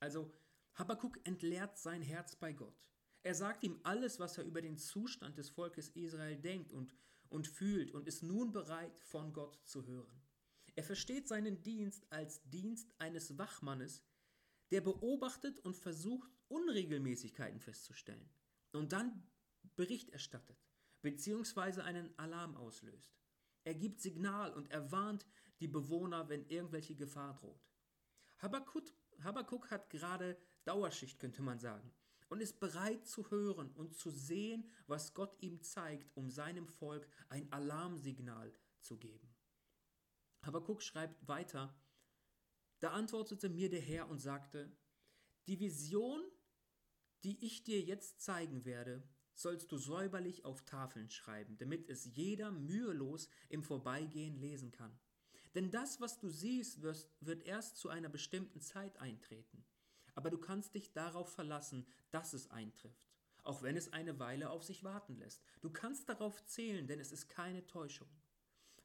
Also 0.00 0.32
Habakkuk 0.74 1.18
entleert 1.24 1.78
sein 1.78 2.02
Herz 2.02 2.36
bei 2.36 2.52
Gott. 2.52 2.84
Er 3.22 3.34
sagt 3.34 3.64
ihm 3.64 3.80
alles, 3.82 4.20
was 4.20 4.38
er 4.38 4.44
über 4.44 4.62
den 4.62 4.76
Zustand 4.76 5.38
des 5.38 5.50
Volkes 5.50 5.88
Israel 5.90 6.36
denkt 6.36 6.72
und, 6.72 6.94
und 7.28 7.46
fühlt 7.46 7.92
und 7.92 8.06
ist 8.06 8.22
nun 8.22 8.52
bereit, 8.52 8.98
von 9.00 9.32
Gott 9.32 9.58
zu 9.64 9.86
hören. 9.86 10.22
Er 10.74 10.84
versteht 10.84 11.26
seinen 11.26 11.62
Dienst 11.62 12.06
als 12.12 12.42
Dienst 12.50 12.92
eines 12.98 13.38
Wachmannes, 13.38 14.02
der 14.70 14.80
beobachtet 14.80 15.58
und 15.60 15.76
versucht, 15.76 16.30
Unregelmäßigkeiten 16.48 17.60
festzustellen 17.60 18.28
und 18.72 18.92
dann 18.92 19.26
Bericht 19.74 20.10
erstattet, 20.10 20.58
beziehungsweise 21.02 21.82
einen 21.82 22.16
Alarm 22.18 22.56
auslöst. 22.56 23.16
Er 23.66 23.74
gibt 23.74 24.00
Signal 24.00 24.54
und 24.54 24.70
er 24.70 24.92
warnt 24.92 25.26
die 25.58 25.66
Bewohner, 25.66 26.28
wenn 26.28 26.46
irgendwelche 26.46 26.94
Gefahr 26.94 27.34
droht. 27.34 27.66
Habakkuk, 28.38 28.84
Habakkuk 29.24 29.72
hat 29.72 29.90
gerade 29.90 30.38
Dauerschicht, 30.64 31.18
könnte 31.18 31.42
man 31.42 31.58
sagen 31.58 31.92
und 32.28 32.40
ist 32.40 32.60
bereit 32.60 33.04
zu 33.06 33.28
hören 33.28 33.72
und 33.72 33.96
zu 33.96 34.10
sehen, 34.10 34.70
was 34.86 35.14
Gott 35.14 35.36
ihm 35.40 35.60
zeigt, 35.62 36.16
um 36.16 36.30
seinem 36.30 36.68
Volk 36.68 37.08
ein 37.28 37.50
Alarmsignal 37.52 38.54
zu 38.78 38.98
geben. 38.98 39.34
Habakuk 40.42 40.80
schreibt 40.80 41.26
weiter, 41.26 41.76
da 42.78 42.92
antwortete 42.92 43.48
mir 43.48 43.68
der 43.68 43.80
Herr 43.80 44.08
und 44.08 44.20
sagte, 44.20 44.70
die 45.48 45.58
Vision, 45.58 46.22
die 47.24 47.44
ich 47.44 47.64
dir 47.64 47.80
jetzt 47.80 48.20
zeigen 48.20 48.64
werde, 48.64 49.02
sollst 49.36 49.70
du 49.70 49.76
säuberlich 49.76 50.44
auf 50.44 50.62
Tafeln 50.64 51.10
schreiben, 51.10 51.56
damit 51.58 51.88
es 51.88 52.16
jeder 52.16 52.50
mühelos 52.50 53.28
im 53.48 53.62
Vorbeigehen 53.62 54.36
lesen 54.36 54.72
kann. 54.72 54.98
Denn 55.54 55.70
das, 55.70 56.00
was 56.00 56.18
du 56.18 56.28
siehst, 56.28 56.82
wird 56.82 57.42
erst 57.44 57.76
zu 57.76 57.88
einer 57.88 58.08
bestimmten 58.08 58.60
Zeit 58.60 58.98
eintreten. 58.98 59.64
Aber 60.14 60.30
du 60.30 60.38
kannst 60.38 60.74
dich 60.74 60.92
darauf 60.92 61.32
verlassen, 61.32 61.86
dass 62.10 62.32
es 62.32 62.50
eintrifft, 62.50 63.06
auch 63.42 63.62
wenn 63.62 63.76
es 63.76 63.92
eine 63.92 64.18
Weile 64.18 64.50
auf 64.50 64.64
sich 64.64 64.82
warten 64.84 65.16
lässt. 65.16 65.42
Du 65.60 65.70
kannst 65.70 66.08
darauf 66.08 66.44
zählen, 66.46 66.86
denn 66.86 66.98
es 66.98 67.12
ist 67.12 67.28
keine 67.28 67.66
Täuschung. 67.66 68.08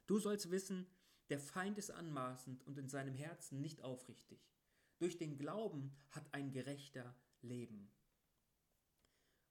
Du 0.06 0.18
sollst 0.18 0.50
wissen, 0.50 0.86
der 1.30 1.40
Feind 1.40 1.78
ist 1.78 1.90
anmaßend 1.90 2.66
und 2.66 2.76
in 2.76 2.88
seinem 2.88 3.14
Herzen 3.14 3.60
nicht 3.60 3.82
aufrichtig. 3.82 4.52
Durch 4.98 5.16
den 5.16 5.38
Glauben 5.38 5.94
hat 6.10 6.32
ein 6.34 6.52
Gerechter 6.52 7.14
Leben. 7.40 7.90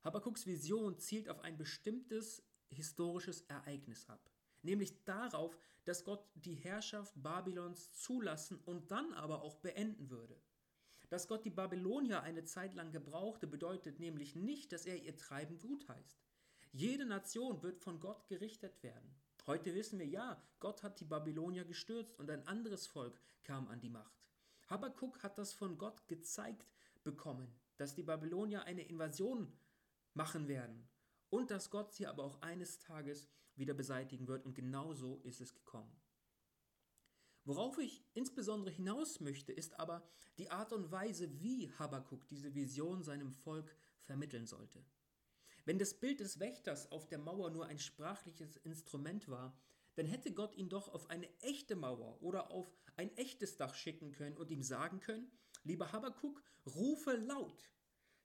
Habakuks 0.03 0.47
Vision 0.47 0.97
zielt 0.97 1.29
auf 1.29 1.41
ein 1.41 1.57
bestimmtes 1.57 2.43
historisches 2.69 3.41
Ereignis 3.41 4.07
ab, 4.09 4.31
nämlich 4.63 5.03
darauf, 5.03 5.57
dass 5.85 6.03
Gott 6.03 6.25
die 6.35 6.55
Herrschaft 6.55 7.13
Babylons 7.15 7.93
zulassen 7.93 8.59
und 8.65 8.91
dann 8.91 9.13
aber 9.13 9.41
auch 9.43 9.57
beenden 9.57 10.09
würde. 10.09 10.41
Dass 11.09 11.27
Gott 11.27 11.45
die 11.45 11.49
Babylonier 11.49 12.23
eine 12.23 12.45
Zeit 12.45 12.73
lang 12.73 12.91
gebrauchte, 12.91 13.45
bedeutet 13.45 13.99
nämlich 13.99 14.35
nicht, 14.35 14.71
dass 14.71 14.85
er 14.85 14.95
ihr 15.03 15.17
Treiben 15.17 15.59
gutheißt. 15.59 16.23
Jede 16.71 17.05
Nation 17.05 17.61
wird 17.61 17.79
von 17.79 17.99
Gott 17.99 18.27
gerichtet 18.27 18.81
werden. 18.81 19.13
Heute 19.45 19.75
wissen 19.75 19.99
wir, 19.99 20.05
ja, 20.07 20.41
Gott 20.59 20.83
hat 20.83 20.99
die 20.99 21.05
Babylonier 21.05 21.65
gestürzt 21.65 22.17
und 22.17 22.29
ein 22.29 22.47
anderes 22.47 22.87
Volk 22.87 23.19
kam 23.43 23.67
an 23.67 23.81
die 23.81 23.89
Macht. 23.89 24.21
Habakkuk 24.67 25.21
hat 25.21 25.37
das 25.37 25.51
von 25.51 25.77
Gott 25.77 26.07
gezeigt 26.07 26.71
bekommen, 27.03 27.53
dass 27.77 27.93
die 27.93 28.03
Babylonier 28.03 28.63
eine 28.63 28.83
Invasion 28.83 29.51
machen 30.13 30.47
werden 30.47 30.87
und 31.29 31.51
dass 31.51 31.69
Gott 31.69 31.93
sie 31.93 32.07
aber 32.07 32.23
auch 32.23 32.41
eines 32.41 32.79
Tages 32.79 33.29
wieder 33.55 33.73
beseitigen 33.73 34.27
wird 34.27 34.45
und 34.45 34.53
genau 34.53 34.93
so 34.93 35.21
ist 35.23 35.41
es 35.41 35.53
gekommen. 35.53 35.95
Worauf 37.43 37.77
ich 37.79 38.05
insbesondere 38.13 38.71
hinaus 38.73 39.19
möchte, 39.19 39.51
ist 39.51 39.79
aber 39.79 40.07
die 40.37 40.51
Art 40.51 40.73
und 40.73 40.91
Weise, 40.91 41.41
wie 41.41 41.71
Habakkuk 41.71 42.27
diese 42.27 42.53
Vision 42.53 43.03
seinem 43.03 43.31
Volk 43.31 43.75
vermitteln 44.03 44.45
sollte. 44.45 44.85
Wenn 45.65 45.79
das 45.79 45.93
Bild 45.93 46.19
des 46.19 46.39
Wächters 46.39 46.91
auf 46.91 47.07
der 47.07 47.17
Mauer 47.17 47.49
nur 47.49 47.65
ein 47.65 47.79
sprachliches 47.79 48.57
Instrument 48.57 49.27
war, 49.27 49.57
dann 49.95 50.05
hätte 50.05 50.33
Gott 50.33 50.55
ihn 50.55 50.69
doch 50.69 50.89
auf 50.89 51.09
eine 51.09 51.27
echte 51.41 51.75
Mauer 51.75 52.21
oder 52.21 52.51
auf 52.51 52.71
ein 52.95 53.15
echtes 53.17 53.57
Dach 53.57 53.75
schicken 53.75 54.11
können 54.11 54.37
und 54.37 54.51
ihm 54.51 54.63
sagen 54.63 54.99
können, 54.99 55.31
lieber 55.63 55.91
Habakkuk, 55.91 56.41
rufe 56.65 57.15
laut, 57.15 57.71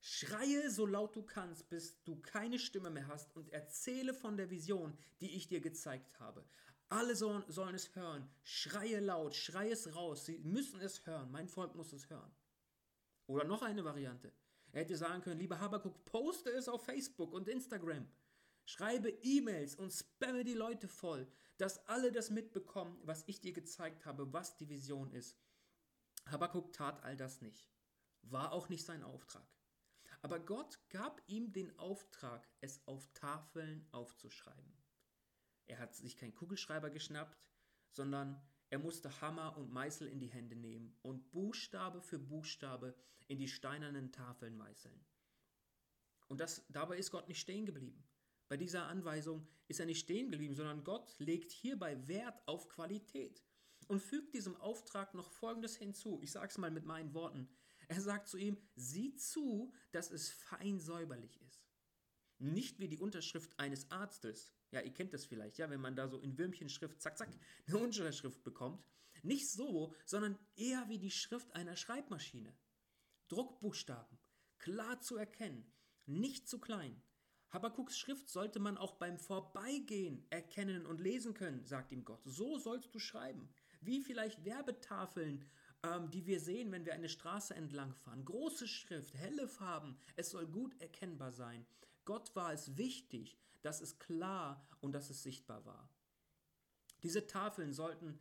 schreie 0.01 0.71
so 0.71 0.87
laut 0.87 1.17
du 1.17 1.23
kannst, 1.23 1.69
bis 1.69 2.03
du 2.05 2.21
keine 2.21 2.59
Stimme 2.59 2.91
mehr 2.91 3.09
hast 3.09 3.35
und 3.37 3.49
erzähle 3.51 4.15
von 4.15 4.37
der 4.37 4.51
Vision, 4.51 4.97
die 5.21 5.35
ich 5.37 5.49
dir 5.49 5.61
gezeigt 5.61 6.21
habe. 6.21 6.45
Alle 6.89 7.17
sollen, 7.17 7.45
sollen 7.49 7.75
es 7.75 7.95
hören, 7.97 8.29
schreie 8.45 9.01
laut, 9.01 9.35
schreie 9.35 9.73
es 9.73 9.95
raus, 9.95 10.27
sie 10.27 10.39
müssen 10.39 10.81
es 10.81 11.05
hören, 11.05 11.31
mein 11.33 11.49
Volk 11.49 11.75
muss 11.75 11.93
es 11.93 12.09
hören. 12.09 12.31
Oder 13.27 13.45
noch 13.45 13.63
eine 13.63 13.85
Variante. 13.85 14.33
Er 14.71 14.83
hätte 14.83 14.97
sagen 14.97 15.23
können, 15.23 15.41
lieber 15.41 15.59
Habakkuk, 15.59 16.05
poste 16.05 16.51
es 16.51 16.69
auf 16.69 16.85
Facebook 16.85 17.33
und 17.33 17.49
Instagram. 17.49 18.07
Schreibe 18.67 19.11
E-Mails 19.23 19.75
und 19.75 19.93
spamme 19.93 20.45
die 20.45 20.55
Leute 20.55 20.87
voll, 20.87 21.27
dass 21.57 21.87
alle 21.89 22.13
das 22.13 22.31
mitbekommen, 22.31 22.99
was 23.03 23.25
ich 23.27 23.41
dir 23.41 23.53
gezeigt 23.53 24.05
habe, 24.05 24.33
was 24.33 24.57
die 24.57 24.69
Vision 24.69 25.11
ist. 25.13 25.37
Habakkuk 26.27 26.73
tat 26.73 27.03
all 27.05 27.17
das 27.17 27.41
nicht. 27.41 27.69
War 28.23 28.53
auch 28.53 28.69
nicht 28.69 28.85
sein 28.85 29.03
Auftrag. 29.03 29.56
Aber 30.23 30.41
Gott 30.41 30.79
gab 30.91 31.23
ihm 31.27 31.53
den 31.53 31.79
Auftrag, 31.79 32.49
es 32.61 32.87
auf 32.87 33.09
Tafeln 33.13 33.87
aufzuschreiben. 33.93 34.73
Er 35.67 35.79
hat 35.79 35.95
sich 35.95 36.17
keinen 36.17 36.35
Kugelschreiber 36.35 36.91
geschnappt, 36.91 37.39
sondern 37.91 38.41
er 38.71 38.79
musste 38.79 39.21
Hammer 39.21 39.57
und 39.57 39.73
Meißel 39.73 40.09
in 40.09 40.19
die 40.19 40.31
Hände 40.31 40.57
nehmen 40.57 40.97
und 41.03 41.31
Buchstabe 41.31 42.01
für 42.01 42.19
Buchstabe 42.19 42.95
in 43.29 43.39
die 43.39 43.49
steinernen 43.49 44.13
Tafeln 44.13 44.57
meißeln. 44.57 45.05
Und 46.29 46.41
das, 46.41 46.65
dabei 46.69 46.99
ist 46.99 47.11
Gott 47.11 47.29
nicht 47.29 47.41
stehen 47.41 47.67
geblieben. 47.67 48.05
Bei 48.49 48.57
dieser 48.57 48.87
Anweisung 48.87 49.47
ist 49.69 49.81
er 49.81 49.87
nicht 49.87 50.01
stehen 50.01 50.31
geblieben, 50.31 50.55
sondern 50.55 50.85
Gott 50.85 51.15
legt 51.19 51.51
hierbei 51.53 52.07
Wert 52.07 52.41
auf 52.47 52.69
Qualität 52.69 53.43
und 53.89 54.01
fügt 54.01 54.35
diesem 54.35 54.57
Auftrag 54.57 55.15
noch 55.15 55.31
Folgendes 55.31 55.77
hinzu. 55.77 56.21
Ich 56.23 56.33
sage 56.33 56.49
es 56.49 56.59
mal 56.59 56.71
mit 56.71 56.85
meinen 56.85 57.15
Worten. 57.15 57.49
Er 57.89 58.01
sagt 58.01 58.29
zu 58.29 58.37
ihm, 58.37 58.59
sieh 58.75 59.15
zu, 59.15 59.73
dass 59.93 60.11
es 60.11 60.31
fein 60.31 60.81
säuberlich 60.81 61.41
ist. 61.43 61.67
Nicht 62.39 62.81
wie 62.81 62.89
die 62.89 62.99
Unterschrift 62.99 63.59
eines 63.59 63.91
Arztes. 63.91 64.53
Ja, 64.71 64.81
ihr 64.81 64.93
kennt 64.93 65.15
das 65.15 65.25
vielleicht, 65.25 65.59
ja, 65.59 65.71
wenn 65.71 65.81
man 65.81 65.97
da 65.97 66.09
so 66.09 66.19
in 66.19 66.37
Würmchenschrift, 66.37 67.01
zack, 67.01 67.17
zack, 67.17 67.31
eine 67.67 67.79
Unterschrift 67.79 68.43
bekommt. 68.43 68.85
Nicht 69.23 69.49
so, 69.49 69.95
sondern 70.05 70.39
eher 70.57 70.89
wie 70.89 70.99
die 70.99 71.11
Schrift 71.11 71.55
einer 71.55 71.77
Schreibmaschine. 71.77 72.55
Druckbuchstaben, 73.29 74.19
klar 74.59 75.01
zu 75.01 75.17
erkennen, 75.17 75.73
nicht 76.05 76.49
zu 76.49 76.61
klein. 76.61 77.03
Habakuks 77.51 77.97
Schrift 77.97 78.29
sollte 78.29 78.59
man 78.59 78.77
auch 78.77 78.97
beim 78.97 79.19
Vorbeigehen 79.19 80.27
erkennen 80.31 80.85
und 80.85 81.01
lesen 81.01 81.33
können, 81.33 81.65
sagt 81.65 81.93
ihm 81.93 82.05
Gott. 82.05 82.21
So 82.25 82.59
sollst 82.59 82.95
du 82.95 82.99
schreiben. 82.99 83.49
Wie 83.81 84.03
vielleicht 84.03 84.45
Werbetafeln, 84.45 85.45
ähm, 85.87 86.11
die 86.11 86.27
wir 86.27 86.41
sehen, 86.41 86.73
wenn 86.73 86.85
wir 86.85 86.95
eine 86.95 87.09
Straße 87.09 87.55
entlang 87.55 87.95
fahren. 87.95 88.25
Große 88.25 88.67
Schrift, 88.67 89.15
helle 89.15 89.47
Farben, 89.47 89.97
es 90.17 90.31
soll 90.31 90.47
gut 90.47 90.81
erkennbar 90.81 91.33
sein. 91.33 91.67
Gott 92.05 92.35
war 92.35 92.53
es 92.53 92.77
wichtig, 92.77 93.39
dass 93.63 93.81
es 93.81 93.99
klar 93.99 94.67
und 94.81 94.93
dass 94.93 95.11
es 95.11 95.23
sichtbar 95.23 95.65
war. 95.65 95.89
Diese 97.03 97.27
Tafeln 97.27 97.73
sollten 97.73 98.19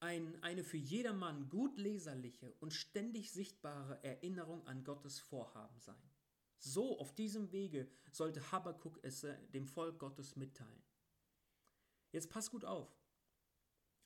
ein, 0.00 0.42
eine 0.42 0.62
für 0.62 0.76
jedermann 0.76 1.48
gut 1.48 1.76
leserliche 1.78 2.54
und 2.60 2.72
ständig 2.72 3.32
sichtbare 3.32 4.02
Erinnerung 4.04 4.66
an 4.66 4.84
Gottes 4.84 5.18
Vorhaben 5.18 5.80
sein. 5.80 6.10
So 6.58 6.98
auf 6.98 7.14
diesem 7.14 7.52
Wege 7.52 7.88
sollte 8.12 8.52
Habakkuk 8.52 8.98
es 9.02 9.24
äh, 9.24 9.36
dem 9.48 9.66
Volk 9.66 9.98
Gottes 9.98 10.36
mitteilen. 10.36 10.82
Jetzt 12.12 12.30
pass 12.30 12.50
gut 12.50 12.64
auf. 12.64 12.88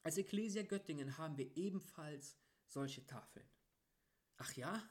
Als 0.02 0.18
Ecclesia 0.18 0.62
Göttingen 0.62 1.16
haben 1.18 1.36
wir 1.36 1.56
ebenfalls 1.56 2.36
solche 2.66 3.06
Tafeln. 3.06 3.48
Ach 4.38 4.52
ja? 4.54 4.82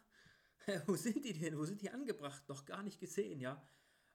Wo 0.86 0.96
sind 0.96 1.26
die 1.26 1.34
denn? 1.34 1.58
Wo 1.58 1.66
sind 1.66 1.82
die 1.82 1.90
angebracht? 1.90 2.48
Noch 2.48 2.66
gar 2.66 2.84
nicht 2.84 3.00
gesehen, 3.00 3.40
ja? 3.40 3.62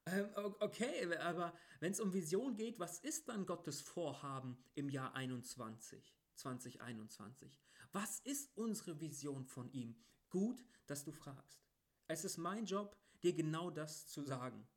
Ähm, 0.07 0.29
okay, 0.61 1.13
aber 1.17 1.53
wenn 1.81 1.93
es 1.93 2.01
um 2.01 2.13
Vision 2.13 2.55
geht, 2.55 2.79
was 2.79 3.01
ist 3.01 3.29
dann 3.29 3.45
Gottes 3.45 3.81
Vorhaben 3.81 4.57
im 4.75 4.89
Jahr 4.89 5.15
21, 5.15 6.17
2021? 6.37 7.59
Was 7.93 8.21
ist 8.21 8.57
unsere 8.57 9.01
Vision 9.01 9.45
von 9.45 9.71
ihm? 9.73 9.97
Gut, 10.31 10.65
dass 10.87 11.03
du 11.03 11.11
fragst. 11.11 11.67
Es 12.07 12.25
ist 12.25 12.37
mein 12.37 12.67
Job, 12.67 12.97
dir 13.23 13.33
genau 13.33 13.71
das 13.71 14.07
zu 14.07 14.23
sagen. 14.23 14.69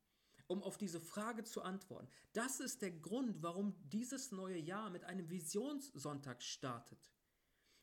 Um 0.47 0.63
auf 0.63 0.77
diese 0.77 0.99
Frage 0.99 1.43
zu 1.43 1.61
antworten. 1.61 2.07
Das 2.33 2.59
ist 2.59 2.81
der 2.81 2.91
Grund, 2.91 3.43
warum 3.43 3.75
dieses 3.89 4.31
neue 4.31 4.57
Jahr 4.57 4.89
mit 4.89 5.03
einem 5.03 5.29
Visionssonntag 5.29 6.41
startet. 6.41 7.11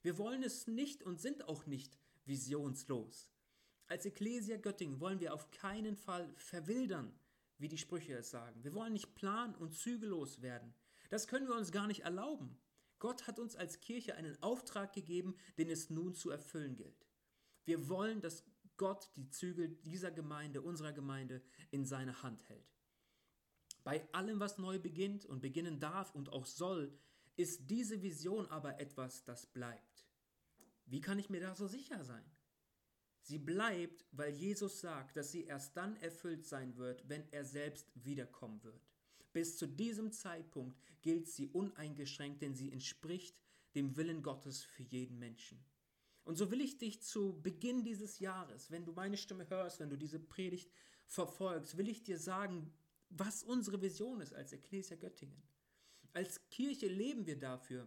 Wir 0.07 0.19
wollen 0.19 0.45
es 0.45 0.69
nicht 0.69 1.03
und 1.03 1.21
sind 1.21 1.49
auch 1.49 1.67
nicht 1.67 1.99
visionslos. 2.27 3.29
Als 3.89 4.07
Ecclesia 4.07 4.57
Göttingen 4.57 5.01
wollen 5.01 5.19
wir 5.19 5.35
auf 5.35 5.51
keinen 5.51 5.97
Fall 5.97 6.33
verwildern, 6.37 7.13
wie 7.59 7.67
die 7.67 7.77
Sprüche 7.77 8.17
es 8.17 8.31
sagen. 8.31 8.63
Wir 8.63 8.73
wollen 8.73 8.93
nicht 8.93 9.17
plan- 9.17 9.57
und 9.57 9.75
zügellos 9.75 10.43
werden. 10.43 10.73
Das 11.11 11.27
können 11.27 11.49
wir 11.49 11.57
uns 11.57 11.73
gar 11.73 11.89
nicht 11.89 12.05
erlauben. 12.05 12.57
Gott 13.01 13.27
hat 13.27 13.41
uns 13.41 13.57
als 13.57 13.81
Kirche 13.81 14.15
einen 14.15 14.41
Auftrag 14.45 14.93
gegeben, 14.93 15.35
den 15.59 15.69
es 15.69 15.91
nun 15.91 16.15
zu 16.15 16.31
erfüllen 16.31 16.77
gilt. 16.77 17.09
Wir 17.65 17.89
wollen, 17.89 18.21
dass 18.21 18.45
Gott 18.77 19.11
die 19.17 19.29
Zügel 19.29 19.71
dieser 19.71 20.13
Gemeinde, 20.13 20.63
unserer 20.63 20.93
Gemeinde, 20.93 21.43
in 21.73 21.85
seine 21.85 22.23
Hand 22.23 22.49
hält. 22.49 22.77
Bei 23.83 24.09
allem, 24.13 24.39
was 24.39 24.57
neu 24.57 24.79
beginnt 24.79 25.27
und 25.27 25.41
beginnen 25.41 25.81
darf 25.81 26.15
und 26.15 26.33
auch 26.33 26.47
soll, 26.47 26.97
ist 27.37 27.69
diese 27.71 28.03
Vision 28.03 28.47
aber 28.47 28.81
etwas, 28.81 29.25
das 29.25 29.47
bleibt. 29.47 30.07
Wie 30.87 31.01
kann 31.01 31.19
ich 31.19 31.31
mir 31.31 31.41
da 31.41 31.55
so 31.55 31.67
sicher 31.67 32.05
sein? 32.05 32.25
Sie 33.21 33.39
bleibt, 33.39 34.07
weil 34.13 34.33
Jesus 34.35 34.81
sagt, 34.81 35.17
dass 35.17 35.33
sie 35.33 35.45
erst 35.45 35.77
dann 35.77 35.97
erfüllt 35.97 36.47
sein 36.47 36.77
wird, 36.77 37.09
wenn 37.09 37.25
er 37.33 37.45
selbst 37.45 37.91
wiederkommen 37.95 38.63
wird. 38.63 38.89
Bis 39.33 39.59
zu 39.59 39.67
diesem 39.67 40.13
Zeitpunkt 40.13 40.81
gilt 41.03 41.29
sie 41.29 41.49
uneingeschränkt, 41.49 42.41
denn 42.41 42.55
sie 42.55 42.71
entspricht 42.71 43.37
dem 43.75 43.97
Willen 43.97 44.23
Gottes 44.23 44.63
für 44.63 44.85
jeden 44.85 45.19
Menschen. 45.19 45.63
Und 46.25 46.37
so 46.37 46.51
will 46.51 46.61
ich 46.61 46.79
dich 46.79 47.03
zu 47.03 47.41
Beginn 47.43 47.85
dieses 47.85 48.19
Jahres, 48.19 48.71
wenn 48.71 48.85
du 48.85 48.93
meine 48.93 49.17
Stimme 49.17 49.49
hörst, 49.49 49.79
wenn 49.81 49.91
du 49.91 49.97
diese 49.97 50.19
Predigt 50.19 50.73
verfolgst, 51.07 51.77
will 51.77 51.89
ich 51.89 52.03
dir 52.03 52.19
sagen, 52.19 52.73
was 53.11 53.43
unsere 53.43 53.81
Vision 53.81 54.21
ist 54.21 54.35
als 54.35 54.53
Ecclesia 54.53 54.97
Göttingen. 54.97 55.43
Als 56.17 56.49
Kirche 56.49 56.87
leben 56.87 57.27
wir 57.27 57.39
dafür, 57.39 57.87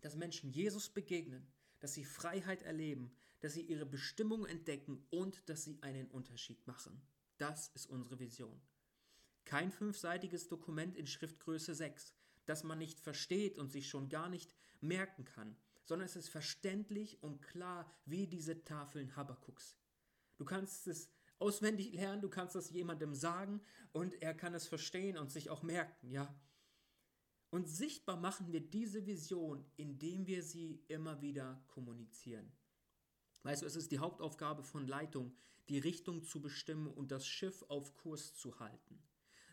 dass 0.00 0.16
Menschen 0.16 0.48
Jesus 0.48 0.88
begegnen, 0.88 1.52
dass 1.80 1.92
sie 1.92 2.02
Freiheit 2.02 2.62
erleben, 2.62 3.14
dass 3.40 3.52
sie 3.52 3.60
ihre 3.60 3.84
Bestimmung 3.84 4.46
entdecken 4.46 5.06
und 5.10 5.46
dass 5.50 5.64
sie 5.64 5.76
einen 5.82 6.10
Unterschied 6.10 6.66
machen. 6.66 7.02
Das 7.36 7.68
ist 7.74 7.84
unsere 7.84 8.18
Vision. 8.18 8.58
Kein 9.44 9.70
fünfseitiges 9.70 10.48
Dokument 10.48 10.96
in 10.96 11.06
Schriftgröße 11.06 11.74
6, 11.74 12.14
das 12.46 12.64
man 12.64 12.78
nicht 12.78 12.98
versteht 12.98 13.58
und 13.58 13.70
sich 13.70 13.86
schon 13.86 14.08
gar 14.08 14.30
nicht 14.30 14.54
merken 14.80 15.26
kann, 15.26 15.54
sondern 15.84 16.06
es 16.06 16.16
ist 16.16 16.30
verständlich 16.30 17.22
und 17.22 17.42
klar 17.42 17.92
wie 18.06 18.26
diese 18.26 18.64
Tafeln 18.64 19.14
Habakuks. 19.14 19.76
Du 20.38 20.46
kannst 20.46 20.86
es 20.86 21.10
auswendig 21.38 21.92
lernen, 21.92 22.22
du 22.22 22.30
kannst 22.30 22.56
es 22.56 22.70
jemandem 22.70 23.14
sagen 23.14 23.60
und 23.92 24.22
er 24.22 24.32
kann 24.32 24.54
es 24.54 24.66
verstehen 24.66 25.18
und 25.18 25.30
sich 25.30 25.50
auch 25.50 25.62
merken, 25.62 26.08
ja. 26.08 26.34
Und 27.52 27.68
sichtbar 27.68 28.16
machen 28.16 28.50
wir 28.50 28.60
diese 28.60 29.04
Vision, 29.04 29.62
indem 29.76 30.26
wir 30.26 30.42
sie 30.42 30.82
immer 30.88 31.20
wieder 31.20 31.62
kommunizieren. 31.68 32.50
Weißt 33.42 33.60
du, 33.60 33.66
es 33.66 33.76
ist 33.76 33.92
die 33.92 33.98
Hauptaufgabe 33.98 34.62
von 34.62 34.86
Leitung, 34.86 35.36
die 35.68 35.78
Richtung 35.78 36.22
zu 36.22 36.40
bestimmen 36.40 36.86
und 36.86 37.12
das 37.12 37.26
Schiff 37.26 37.62
auf 37.68 37.92
Kurs 37.92 38.34
zu 38.34 38.58
halten. 38.58 39.02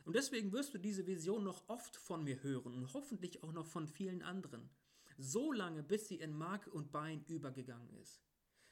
Und 0.05 0.15
deswegen 0.15 0.53
wirst 0.53 0.73
du 0.73 0.77
diese 0.77 1.07
Vision 1.07 1.43
noch 1.43 1.67
oft 1.67 1.97
von 1.97 2.23
mir 2.23 2.41
hören 2.41 2.73
und 2.73 2.93
hoffentlich 2.93 3.43
auch 3.43 3.51
noch 3.51 3.67
von 3.67 3.85
vielen 3.85 4.21
anderen, 4.21 4.69
so 5.17 5.51
lange 5.51 5.83
bis 5.83 6.07
sie 6.07 6.21
in 6.21 6.31
Mark 6.31 6.67
und 6.67 6.93
Bein 6.93 7.25
übergegangen 7.25 7.93
ist. 7.95 8.21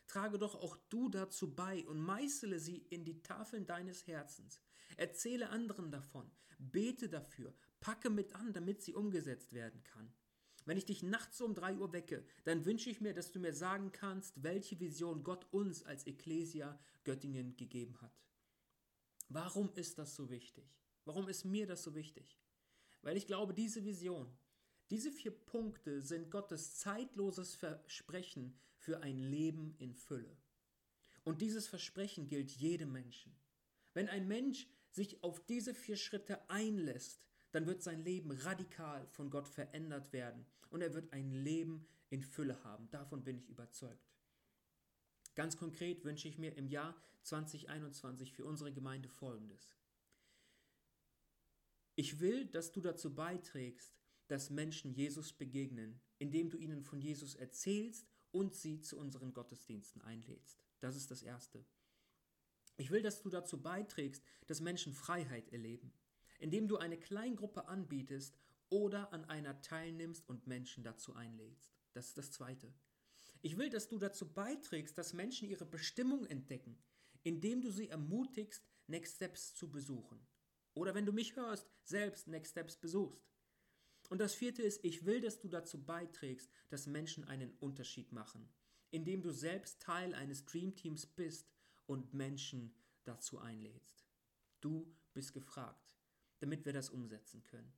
Trage 0.08 0.38
doch 0.38 0.56
auch 0.56 0.78
du 0.88 1.10
dazu 1.10 1.54
bei 1.54 1.86
und 1.86 2.00
meißele 2.00 2.60
sie 2.60 2.78
in 2.78 3.04
die 3.04 3.22
Tafeln 3.24 3.66
deines 3.66 4.08
Herzens. 4.08 4.62
Erzähle 4.96 5.50
anderen 5.50 5.92
davon, 5.92 6.32
bete 6.60 7.10
dafür, 7.10 7.54
packe 7.80 8.10
mit 8.10 8.34
an, 8.36 8.54
damit 8.54 8.82
sie 8.82 8.94
umgesetzt 8.94 9.54
werden 9.54 9.84
kann. 9.84 10.12
Wenn 10.66 10.78
ich 10.78 10.86
dich 10.86 11.02
nachts 11.02 11.40
um 11.40 11.56
drei 11.56 11.78
Uhr 11.78 11.94
wecke, 11.94 12.26
dann 12.44 12.66
wünsche 12.66 12.90
ich 12.90 13.00
mir, 13.00 13.14
dass 13.14 13.32
du 13.32 13.40
mir 13.40 13.54
sagen 13.54 13.92
kannst, 13.94 14.44
welche 14.44 14.80
Vision 14.80 15.24
Gott 15.24 15.48
uns 15.52 15.84
als 15.84 16.06
Ecclesia 16.06 16.78
Göttingen 17.06 17.56
gegeben 17.56 18.02
hat. 18.02 18.12
Warum 19.30 19.72
ist 19.76 19.98
das 19.98 20.16
so 20.16 20.30
wichtig? 20.30 20.78
Warum 21.06 21.30
ist 21.30 21.46
mir 21.46 21.68
das 21.68 21.84
so 21.84 21.96
wichtig? 21.96 22.38
Weil 23.02 23.16
ich 23.16 23.28
glaube, 23.28 23.54
diese 23.54 23.86
Vision, 23.86 24.30
diese 24.90 25.12
vier 25.12 25.32
Punkte 25.32 26.02
sind 26.02 26.32
Gottes 26.32 26.76
zeitloses 26.76 27.56
Versprechen 27.56 28.60
für 28.76 29.02
ein 29.02 29.20
Leben 29.20 29.76
in 29.80 29.94
Fülle. 29.94 30.38
Und 31.24 31.42
dieses 31.42 31.68
Versprechen 31.68 32.28
gilt 32.28 32.52
jedem 32.52 32.92
Menschen. 32.92 33.36
Wenn 33.94 34.10
ein 34.10 34.28
Mensch 34.28 34.68
sich 34.92 35.24
auf 35.24 35.46
diese 35.46 35.74
vier 35.74 35.98
Schritte 35.98 36.50
einlässt, 36.50 37.26
dann 37.58 37.66
wird 37.66 37.82
sein 37.82 38.04
Leben 38.04 38.30
radikal 38.30 39.08
von 39.08 39.32
Gott 39.32 39.48
verändert 39.48 40.14
werden 40.14 40.46
und 40.70 40.82
er 40.82 40.94
wird 40.94 41.12
ein 41.12 41.32
Leben 41.32 41.88
in 42.12 42.22
Fülle 42.22 42.64
haben. 42.64 42.88
Davon 42.92 43.24
bin 43.24 43.36
ich 43.36 43.50
überzeugt. 43.50 44.14
Ganz 45.34 45.58
konkret 45.58 46.04
wünsche 46.04 46.28
ich 46.28 46.38
mir 46.38 46.56
im 46.56 46.68
Jahr 46.68 46.96
2021 47.24 48.32
für 48.32 48.46
unsere 48.46 48.72
Gemeinde 48.72 49.10
Folgendes. 49.10 49.76
Ich 51.96 52.20
will, 52.20 52.46
dass 52.46 52.72
du 52.72 52.80
dazu 52.80 53.16
beiträgst, 53.16 53.98
dass 54.28 54.52
Menschen 54.52 54.94
Jesus 54.94 55.34
begegnen, 55.34 56.00
indem 56.20 56.52
du 56.52 56.60
ihnen 56.60 56.84
von 56.84 57.02
Jesus 57.02 57.34
erzählst 57.34 58.06
und 58.30 58.54
sie 58.54 58.82
zu 58.82 59.00
unseren 59.00 59.34
Gottesdiensten 59.34 60.04
einlädst. 60.04 60.64
Das 60.80 60.96
ist 60.96 61.10
das 61.10 61.24
Erste. 61.24 61.66
Ich 62.76 62.92
will, 62.92 63.02
dass 63.02 63.24
du 63.24 63.30
dazu 63.30 63.60
beiträgst, 63.60 64.24
dass 64.46 64.62
Menschen 64.62 64.94
Freiheit 64.94 65.52
erleben 65.52 65.92
indem 66.38 66.68
du 66.68 66.78
eine 66.78 66.98
Kleingruppe 66.98 67.68
anbietest 67.68 68.38
oder 68.70 69.14
an 69.14 69.26
einer 69.26 69.62
teilnimmst 69.62 70.28
und 70.28 70.48
Menschen 70.48 70.84
dazu 70.84 71.14
einlädst. 71.16 71.72
Das 71.94 72.08
ist 72.08 72.18
das 72.18 72.32
Zweite. 72.32 72.74
Ich 73.42 73.58
will, 73.58 73.70
dass 73.70 73.88
du 73.88 73.98
dazu 73.98 74.34
beiträgst, 74.34 74.98
dass 74.98 75.14
Menschen 75.14 75.48
ihre 75.48 75.66
Bestimmung 75.66 76.26
entdecken, 76.26 76.78
indem 77.24 77.62
du 77.62 77.72
sie 77.72 77.90
ermutigst, 77.90 78.68
Next 78.88 79.16
Steps 79.16 79.56
zu 79.56 79.70
besuchen. 79.70 80.20
Oder 80.74 80.96
wenn 80.96 81.06
du 81.06 81.12
mich 81.12 81.36
hörst, 81.36 81.68
selbst 81.84 82.28
Next 82.28 82.52
Steps 82.52 82.78
besuchst. 82.78 83.28
Und 84.10 84.20
das 84.20 84.34
vierte 84.34 84.62
ist, 84.62 84.84
ich 84.86 85.06
will, 85.06 85.22
dass 85.22 85.40
du 85.40 85.50
dazu 85.50 85.84
beiträgst, 85.84 86.50
dass 86.70 86.88
Menschen 86.88 87.26
einen 87.26 87.52
Unterschied 87.60 88.12
machen, 88.12 88.50
indem 88.92 89.22
du 89.22 89.32
selbst 89.32 89.82
Teil 89.82 90.14
eines 90.14 90.46
Dreamteams 90.46 91.06
bist 91.06 91.52
und 91.86 92.14
Menschen 92.14 92.74
dazu 93.04 93.40
einlädst. 93.40 94.06
Du 94.62 94.96
bist 95.14 95.34
gefragt 95.34 95.87
damit 96.40 96.66
wir 96.66 96.74
das 96.74 96.90
umsetzen 96.90 97.44
können. 97.44 97.74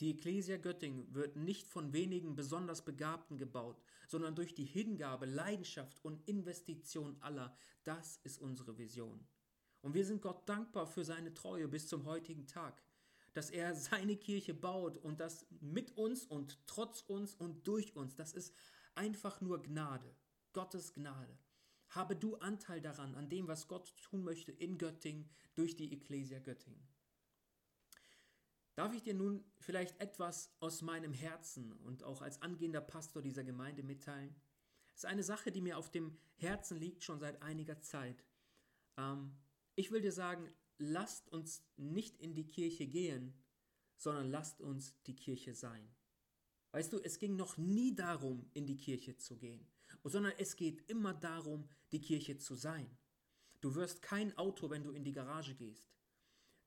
Die 0.00 0.12
Ecclesia 0.12 0.58
Göttingen 0.58 1.12
wird 1.12 1.34
nicht 1.34 1.66
von 1.66 1.92
wenigen 1.92 2.36
besonders 2.36 2.84
Begabten 2.84 3.36
gebaut, 3.36 3.82
sondern 4.06 4.36
durch 4.36 4.54
die 4.54 4.64
Hingabe, 4.64 5.26
Leidenschaft 5.26 6.04
und 6.04 6.26
Investition 6.28 7.16
aller. 7.20 7.56
Das 7.82 8.20
ist 8.22 8.40
unsere 8.40 8.78
Vision. 8.78 9.26
Und 9.80 9.94
wir 9.94 10.04
sind 10.04 10.22
Gott 10.22 10.48
dankbar 10.48 10.86
für 10.86 11.04
seine 11.04 11.34
Treue 11.34 11.66
bis 11.66 11.88
zum 11.88 12.04
heutigen 12.04 12.46
Tag, 12.46 12.80
dass 13.34 13.50
er 13.50 13.74
seine 13.74 14.16
Kirche 14.16 14.54
baut 14.54 14.98
und 14.98 15.18
das 15.18 15.46
mit 15.60 15.96
uns 15.96 16.24
und 16.24 16.60
trotz 16.66 17.02
uns 17.02 17.34
und 17.34 17.66
durch 17.66 17.96
uns. 17.96 18.14
Das 18.14 18.32
ist 18.32 18.54
einfach 18.94 19.40
nur 19.40 19.62
Gnade, 19.62 20.14
Gottes 20.52 20.94
Gnade. 20.94 21.36
Habe 21.90 22.14
du 22.14 22.36
Anteil 22.36 22.80
daran, 22.80 23.14
an 23.14 23.28
dem, 23.28 23.48
was 23.48 23.66
Gott 23.66 23.96
tun 24.02 24.22
möchte 24.22 24.52
in 24.52 24.78
Göttingen 24.78 25.28
durch 25.54 25.74
die 25.74 25.92
Ecclesia 25.92 26.38
Göttingen. 26.38 26.86
Darf 28.78 28.94
ich 28.94 29.02
dir 29.02 29.14
nun 29.14 29.44
vielleicht 29.58 30.00
etwas 30.00 30.54
aus 30.60 30.82
meinem 30.82 31.12
Herzen 31.12 31.72
und 31.72 32.04
auch 32.04 32.22
als 32.22 32.40
angehender 32.42 32.80
Pastor 32.80 33.20
dieser 33.20 33.42
Gemeinde 33.42 33.82
mitteilen? 33.82 34.36
Es 34.94 34.98
ist 34.98 35.06
eine 35.06 35.24
Sache, 35.24 35.50
die 35.50 35.60
mir 35.60 35.78
auf 35.78 35.90
dem 35.90 36.16
Herzen 36.36 36.78
liegt 36.78 37.02
schon 37.02 37.18
seit 37.18 37.42
einiger 37.42 37.80
Zeit. 37.80 38.24
Ähm, 38.96 39.36
ich 39.74 39.90
will 39.90 40.00
dir 40.00 40.12
sagen, 40.12 40.48
lasst 40.76 41.28
uns 41.28 41.64
nicht 41.76 42.20
in 42.20 42.36
die 42.36 42.46
Kirche 42.46 42.86
gehen, 42.86 43.34
sondern 43.96 44.30
lasst 44.30 44.60
uns 44.60 44.94
die 45.08 45.16
Kirche 45.16 45.56
sein. 45.56 45.92
Weißt 46.70 46.92
du, 46.92 47.00
es 47.00 47.18
ging 47.18 47.34
noch 47.34 47.56
nie 47.56 47.96
darum, 47.96 48.48
in 48.54 48.68
die 48.68 48.78
Kirche 48.78 49.16
zu 49.16 49.38
gehen, 49.38 49.66
sondern 50.04 50.34
es 50.38 50.54
geht 50.54 50.88
immer 50.88 51.14
darum, 51.14 51.68
die 51.90 52.00
Kirche 52.00 52.38
zu 52.38 52.54
sein. 52.54 52.96
Du 53.60 53.74
wirst 53.74 54.02
kein 54.02 54.38
Auto, 54.38 54.70
wenn 54.70 54.84
du 54.84 54.92
in 54.92 55.02
die 55.02 55.10
Garage 55.10 55.56
gehst. 55.56 55.97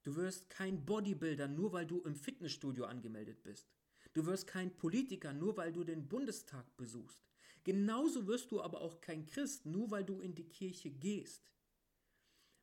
Du 0.04 0.16
wirst 0.16 0.50
kein 0.50 0.84
Bodybuilder, 0.86 1.48
nur 1.48 1.74
weil 1.74 1.86
du 1.86 2.02
im 2.02 2.16
Fitnessstudio 2.16 2.86
angemeldet 2.86 3.44
bist. 3.44 3.70
Du 4.14 4.26
wirst 4.26 4.48
kein 4.48 4.76
Politiker, 4.76 5.32
nur 5.34 5.56
weil 5.58 5.72
du 5.72 5.84
den 5.84 6.08
Bundestag 6.08 6.66
besuchst. 6.76 7.22
Genauso 7.64 8.26
wirst 8.28 8.52
du 8.52 8.62
aber 8.62 8.82
auch 8.82 9.00
kein 9.02 9.26
Christ, 9.26 9.66
nur 9.66 9.92
weil 9.92 10.04
du 10.04 10.20
in 10.20 10.34
die 10.34 10.50
Kirche 10.50 10.90
gehst. 10.90 11.52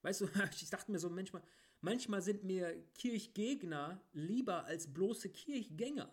Weißt 0.02 0.20
du, 0.20 0.28
ich 0.60 0.70
dachte 0.70 0.90
mir 0.90 0.98
so 0.98 1.08
manchmal, 1.08 1.42
manchmal 1.80 2.22
sind 2.22 2.44
mir 2.44 2.84
Kirchgegner 2.94 4.02
lieber 4.12 4.64
als 4.64 4.92
bloße 4.92 5.30
Kirchgänger. 5.30 6.12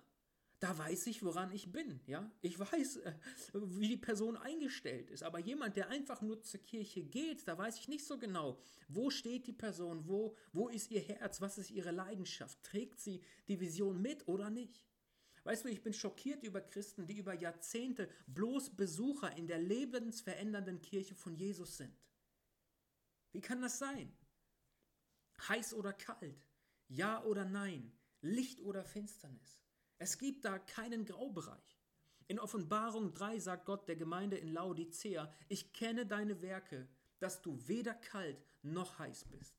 Da 0.60 0.78
weiß 0.78 1.08
ich, 1.08 1.22
woran 1.22 1.52
ich 1.52 1.72
bin, 1.72 2.00
ja. 2.08 2.32
Ich 2.42 2.58
weiß, 2.58 2.98
äh, 2.98 3.14
wie 3.54 3.90
die 3.90 3.98
Person 3.98 4.38
eingestellt 4.38 5.12
ist. 5.12 5.24
Aber 5.24 5.40
jemand, 5.40 5.76
der 5.76 5.90
einfach 5.90 6.22
nur 6.22 6.42
zur 6.42 6.62
Kirche 6.62 7.04
geht, 7.04 7.48
da 7.48 7.58
weiß 7.58 7.78
ich 7.78 7.88
nicht 7.88 8.06
so 8.06 8.18
genau, 8.18 8.58
wo 8.88 9.10
steht 9.10 9.48
die 9.48 9.54
Person, 9.54 10.08
wo, 10.08 10.36
wo 10.54 10.70
ist 10.70 10.92
ihr 10.92 11.02
Herz, 11.02 11.42
was 11.42 11.58
ist 11.58 11.72
ihre 11.72 11.92
Leidenschaft, 11.92 12.64
trägt 12.64 13.00
sie 13.02 13.22
die 13.48 13.60
Vision 13.60 14.02
mit 14.02 14.28
oder 14.28 14.50
nicht. 14.50 14.86
Weißt 15.44 15.66
du, 15.66 15.70
ich 15.70 15.84
bin 15.84 15.94
schockiert 15.94 16.42
über 16.42 16.62
Christen, 16.62 17.06
die 17.06 17.18
über 17.18 17.34
Jahrzehnte 17.34 18.10
bloß 18.26 18.72
Besucher 18.72 19.38
in 19.38 19.48
der 19.48 19.60
lebensverändernden 19.60 20.82
Kirche 20.82 21.14
von 21.14 21.36
Jesus 21.36 21.78
sind. 21.78 21.96
Wie 23.32 23.42
kann 23.42 23.62
das 23.62 23.78
sein? 23.78 24.12
Heiß 25.48 25.74
oder 25.74 25.94
kalt? 25.94 26.48
Ja 26.88 27.24
oder 27.26 27.46
nein? 27.46 27.92
Licht 28.22 28.62
oder 28.62 28.86
Finsternis? 28.86 29.65
Es 29.98 30.18
gibt 30.18 30.46
da 30.46 30.60
keinen 30.60 31.06
Graubereich. 31.06 31.80
In 32.28 32.40
Offenbarung 32.40 33.14
3 33.14 33.40
sagt 33.40 33.66
Gott 33.66 33.88
der 33.88 33.96
Gemeinde 33.96 34.38
in 34.38 34.48
Laodicea, 34.48 35.32
ich 35.48 35.74
kenne 35.74 36.06
deine 36.06 36.42
Werke, 36.42 36.88
dass 37.20 37.42
du 37.42 37.60
weder 37.68 37.94
kalt 37.94 38.44
noch 38.64 39.00
heiß 39.00 39.26
bist. 39.26 39.56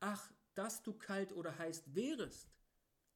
Ach, 0.00 0.32
dass 0.54 0.82
du 0.82 0.92
kalt 0.92 1.32
oder 1.32 1.56
heiß 1.56 1.94
wärest. 1.94 2.48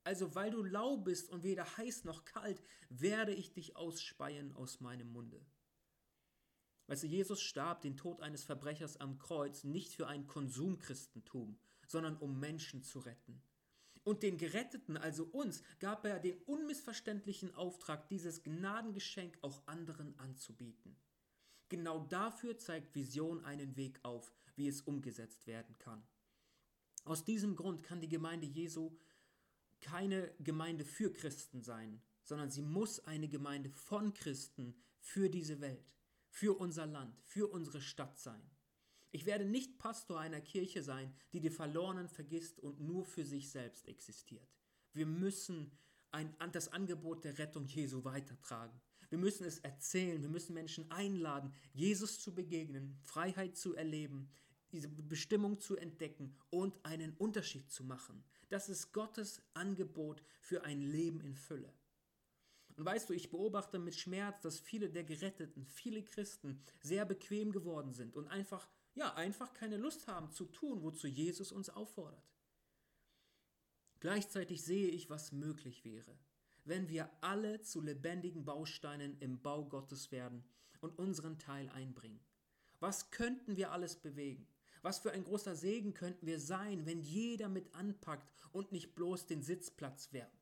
Also 0.05 0.35
weil 0.35 0.51
du 0.51 0.63
lau 0.63 0.97
bist 0.97 1.29
und 1.29 1.43
weder 1.43 1.77
heiß 1.77 2.05
noch 2.05 2.25
kalt, 2.25 2.63
werde 2.89 3.35
ich 3.35 3.53
dich 3.53 3.77
ausspeien 3.77 4.55
aus 4.55 4.81
meinem 4.81 5.13
Munde. 5.13 5.45
Weißt 6.87 7.03
du, 7.03 7.07
Jesus 7.09 7.43
starb 7.43 7.83
den 7.83 7.97
Tod 7.97 8.23
eines 8.23 8.45
Verbrechers 8.45 8.97
am 8.97 9.19
Kreuz 9.19 9.65
nicht 9.65 9.93
für 9.93 10.07
ein 10.07 10.27
Konsumchristentum, 10.27 11.59
sondern 11.87 12.17
um 12.17 12.41
Menschen 12.41 12.83
zu 12.83 13.01
retten. 13.01 13.43
Und 14.09 14.23
den 14.23 14.39
Geretteten, 14.39 14.97
also 14.97 15.25
uns, 15.25 15.63
gab 15.81 16.07
er 16.07 16.19
den 16.19 16.39
unmissverständlichen 16.47 17.55
Auftrag, 17.55 18.09
dieses 18.09 18.43
Gnadengeschenk 18.43 19.37
auch 19.43 19.61
anderen 19.67 20.19
anzubieten. 20.19 20.97
Genau 21.69 22.07
dafür 22.07 22.57
zeigt 22.57 22.95
Vision 22.95 23.45
einen 23.45 23.77
Weg 23.77 24.01
auf, 24.05 24.33
wie 24.57 24.67
es 24.67 24.81
umgesetzt 24.81 25.47
werden 25.47 25.77
kann. 25.77 26.03
Aus 27.05 27.27
diesem 27.27 27.55
Grund 27.55 27.83
kann 27.83 28.01
die 28.01 28.09
Gemeinde 28.09 28.47
Jesu 28.47 28.97
keine 29.83 30.33
Gemeinde 30.39 30.87
für 30.87 31.13
Christen 31.13 31.61
sein, 31.61 32.01
sondern 32.23 32.51
sie 32.51 32.63
muss 32.63 33.01
eine 33.01 33.29
Gemeinde 33.29 33.69
von 33.69 34.15
Christen 34.15 34.75
für 35.01 35.29
diese 35.29 35.61
Welt, 35.61 35.95
für 36.31 36.59
unser 36.59 36.87
Land, 36.87 37.21
für 37.27 37.49
unsere 37.49 37.83
Stadt 37.83 38.19
sein. 38.19 38.51
Ich 39.11 39.25
werde 39.27 39.45
nicht 39.45 39.79
Pastor 39.79 40.21
einer 40.21 40.41
Kirche 40.41 40.83
sein, 40.83 41.15
die 41.33 41.41
die 41.41 41.51
Verlorenen 41.51 42.09
vergisst 42.09 42.61
und 42.61 42.81
nur 42.81 43.05
für 43.05 43.25
sich 43.25 43.51
selbst 43.51 43.89
existiert. 43.89 44.49
Wir 44.93 45.07
müssen 45.07 45.71
ein, 46.11 46.35
das 46.53 46.73
Angebot 46.73 47.25
der 47.25 47.39
Rettung 47.39 47.67
Jesu 47.67 48.05
weitertragen. 48.05 48.81
Wir 49.09 49.19
müssen 49.19 49.45
es 49.45 49.59
erzählen. 49.61 50.21
Wir 50.21 50.29
müssen 50.29 50.55
Menschen 50.55 50.91
einladen, 50.91 51.55
Jesus 51.73 52.21
zu 52.21 52.35
begegnen, 52.35 52.99
Freiheit 53.03 53.57
zu 53.57 53.75
erleben, 53.75 54.29
diese 54.73 54.89
Bestimmung 54.89 55.59
zu 55.59 55.77
entdecken 55.77 56.37
und 56.51 56.85
einen 56.85 57.15
Unterschied 57.15 57.71
zu 57.71 57.85
machen. 57.85 58.23
Das 58.51 58.69
ist 58.69 58.93
Gottes 58.93 59.41
Angebot 59.55 60.23
für 60.41 60.65
ein 60.65 60.83
Leben 60.83 61.21
in 61.21 61.35
Fülle. 61.35 61.73
Und 62.77 62.85
weißt 62.85 63.09
du, 63.09 63.13
ich 63.13 63.31
beobachte 63.31 63.79
mit 63.79 63.97
Schmerz, 63.97 64.43
dass 64.43 64.61
viele 64.61 64.89
der 64.89 65.05
Geretteten, 65.05 65.67
viele 65.67 66.03
Christen 66.03 66.63
sehr 66.81 67.05
bequem 67.05 67.51
geworden 67.51 67.93
sind 67.93 68.15
und 68.15 68.29
einfach, 68.29 68.69
ja, 68.99 69.15
einfach 69.15 69.53
keine 69.55 69.77
Lust 69.77 70.09
haben 70.09 70.31
zu 70.33 70.45
tun, 70.45 70.83
wozu 70.83 71.07
Jesus 71.07 71.53
uns 71.53 71.71
auffordert. 71.71 72.29
Gleichzeitig 74.01 74.63
sehe 74.63 74.89
ich, 74.89 75.09
was 75.09 75.33
möglich 75.33 75.85
wäre, 75.85 76.19
wenn 76.65 76.89
wir 76.89 77.09
alle 77.21 77.61
zu 77.63 77.81
lebendigen 77.81 78.45
Bausteinen 78.45 79.17
im 79.21 79.41
Bau 79.41 79.65
Gottes 79.65 80.11
werden 80.11 80.45
und 80.81 80.99
unseren 80.99 81.39
Teil 81.39 81.69
einbringen. 81.71 82.21
Was 82.81 83.11
könnten 83.11 83.57
wir 83.57 83.73
alles 83.73 83.97
bewegen? 83.97 84.47
Was 84.83 84.99
für 84.99 85.13
ein 85.13 85.25
großer 85.25 85.57
Segen 85.57 85.95
könnten 85.95 86.27
wir 86.27 86.39
sein, 86.39 86.87
wenn 86.87 87.01
jeder 87.01 87.49
mit 87.49 87.75
anpackt 87.75 88.33
und 88.53 88.71
nicht 88.73 88.95
bloß 88.95 89.27
den 89.27 89.43
Sitzplatz 89.43 90.13
wärmt. 90.13 90.33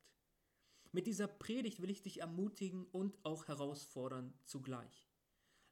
Mit 0.93 1.07
dieser 1.07 1.27
Predigt 1.27 1.81
will 1.81 1.91
ich 1.91 2.03
dich 2.03 2.21
ermutigen 2.21 2.87
und 2.87 3.23
auch 3.25 3.49
herausfordern 3.49 4.33
zugleich. 4.45 5.06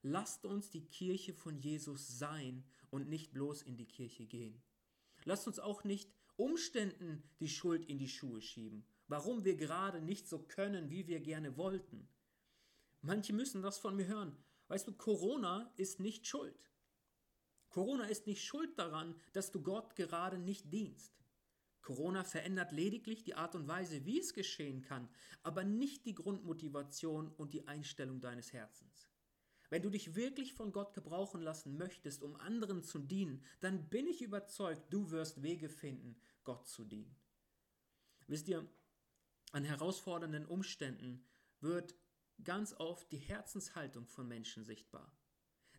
Lasst 0.07 0.45
uns 0.45 0.69
die 0.69 0.85
Kirche 0.85 1.33
von 1.33 1.59
Jesus 1.59 2.19
sein 2.19 2.63
und 2.91 3.09
nicht 3.09 3.33
bloß 3.33 3.63
in 3.63 3.79
die 3.79 3.89
Kirche 3.89 4.27
gehen. 4.27 4.63
Lasst 5.25 5.47
uns 5.47 5.59
auch 5.59 5.83
nicht 5.83 6.13
Umständen 6.37 7.23
die 7.41 7.49
Schuld 7.49 7.87
in 7.87 7.99
die 7.99 8.11
Schuhe 8.11 8.43
schieben, 8.43 8.85
warum 9.09 9.47
wir 9.47 9.57
gerade 9.57 10.03
nicht 10.03 10.29
so 10.29 10.41
können, 10.41 10.91
wie 10.91 11.07
wir 11.07 11.21
gerne 11.21 11.57
wollten. 11.57 12.07
Manche 13.01 13.33
müssen 13.33 13.63
das 13.63 13.79
von 13.79 13.97
mir 13.97 14.07
hören. 14.07 14.37
Weißt 14.69 14.87
du, 14.87 14.93
Corona 14.93 15.73
ist 15.79 16.01
nicht 16.01 16.27
schuld. 16.27 16.71
Corona 17.71 18.05
ist 18.05 18.27
nicht 18.27 18.45
schuld 18.45 18.79
daran, 18.79 19.15
dass 19.33 19.53
du 19.53 19.63
Gott 19.63 19.97
gerade 19.97 20.37
nicht 20.37 20.71
dienst. 20.71 21.15
Corona 21.81 22.25
verändert 22.25 22.73
lediglich 22.73 23.25
die 23.25 23.37
Art 23.37 23.55
und 23.55 23.69
Weise, 23.69 24.05
wie 24.05 24.21
es 24.21 24.35
geschehen 24.35 24.83
kann, 24.83 25.09
aber 25.43 25.65
nicht 25.65 26.05
die 26.05 26.15
Grundmotivation 26.15 27.29
und 27.29 27.55
die 27.55 27.67
Einstellung 27.67 28.21
deines 28.21 28.53
Herzens. 28.53 29.09
Wenn 29.71 29.83
du 29.83 29.91
dich 29.91 30.15
wirklich 30.15 30.55
von 30.55 30.73
Gott 30.73 30.95
gebrauchen 30.95 31.41
lassen 31.41 31.77
möchtest, 31.77 32.23
um 32.23 32.37
anderen 32.37 32.83
zu 32.83 32.99
dienen, 32.99 33.43
dann 33.61 33.89
bin 33.89 34.07
ich 34.07 34.23
überzeugt, 34.23 34.93
du 34.93 35.11
wirst 35.11 35.43
Wege 35.43 35.69
finden, 35.69 36.17
Gott 36.45 36.67
zu 36.67 36.85
dienen. 36.85 37.17
Wisst 38.27 38.49
ihr, 38.49 38.69
an 39.53 39.65
herausfordernden 39.65 40.47
Umständen 40.47 41.25
wird 41.61 41.95
ganz 42.43 42.75
oft 42.75 43.11
die 43.13 43.19
Herzenshaltung 43.19 44.07
von 44.07 44.27
Menschen 44.27 44.65
sichtbar. 44.65 45.13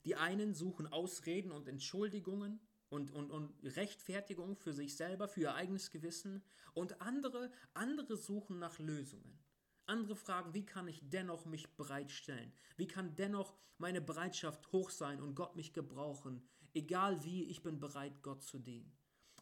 Die 0.06 0.15
einen 0.15 0.54
suchen 0.54 0.88
Ausreden 0.88 1.52
und 1.52 1.67
Entschuldigungen 1.67 2.60
und, 2.89 3.12
und, 3.12 3.32
und 3.32 3.54
Rechtfertigung 3.63 4.56
für 4.56 4.74
sich 4.74 4.95
selber, 4.95 5.28
für 5.28 5.41
ihr 5.41 5.56
eigenes 5.56 5.89
Gewissen. 5.89 6.43
Und 6.74 7.02
andere, 7.02 7.52
andere 7.74 8.15
suchen 8.15 8.60
nach 8.60 8.80
Lösungen. 8.80 9.39
Andere 9.88 10.15
fragen, 10.15 10.54
wie 10.54 10.65
kann 10.65 10.88
ich 10.88 11.08
dennoch 11.10 11.45
mich 11.45 11.76
bereitstellen? 11.76 12.52
Wie 12.76 12.88
kann 12.88 13.15
dennoch 13.15 13.56
meine 13.78 14.02
Bereitschaft 14.02 14.71
hoch 14.71 14.89
sein 14.89 15.21
und 15.21 15.36
Gott 15.36 15.56
mich 15.56 15.74
gebrauchen? 15.74 16.48
Egal 16.74 17.24
wie, 17.24 17.43
ich 17.43 17.62
bin 17.62 17.80
bereit, 17.80 18.21
Gott 18.21 18.43
zu 18.43 18.60
dienen. 18.60 18.91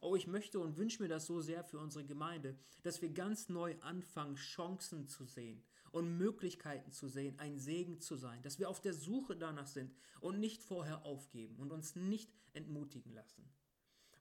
Oh, 0.01 0.15
ich 0.15 0.27
möchte 0.27 0.59
und 0.59 0.77
wünsche 0.77 1.01
mir 1.01 1.07
das 1.07 1.25
so 1.25 1.39
sehr 1.39 1.63
für 1.63 1.79
unsere 1.79 2.05
Gemeinde, 2.05 2.57
dass 2.81 3.01
wir 3.01 3.09
ganz 3.09 3.47
neu 3.47 3.75
anfangen, 3.79 4.35
Chancen 4.35 5.07
zu 5.07 5.25
sehen, 5.25 5.63
und 5.93 6.17
Möglichkeiten 6.17 6.91
zu 6.91 7.07
sehen, 7.07 7.39
ein 7.39 7.59
Segen 7.59 8.01
zu 8.01 8.15
sein, 8.15 8.41
dass 8.41 8.59
wir 8.59 8.67
auf 8.67 8.81
der 8.81 8.93
Suche 8.93 9.37
danach 9.37 9.67
sind 9.67 9.95
und 10.19 10.39
nicht 10.39 10.63
vorher 10.63 11.05
aufgeben 11.05 11.55
und 11.57 11.71
uns 11.71 11.95
nicht 11.95 12.33
entmutigen 12.53 13.13
lassen. 13.13 13.47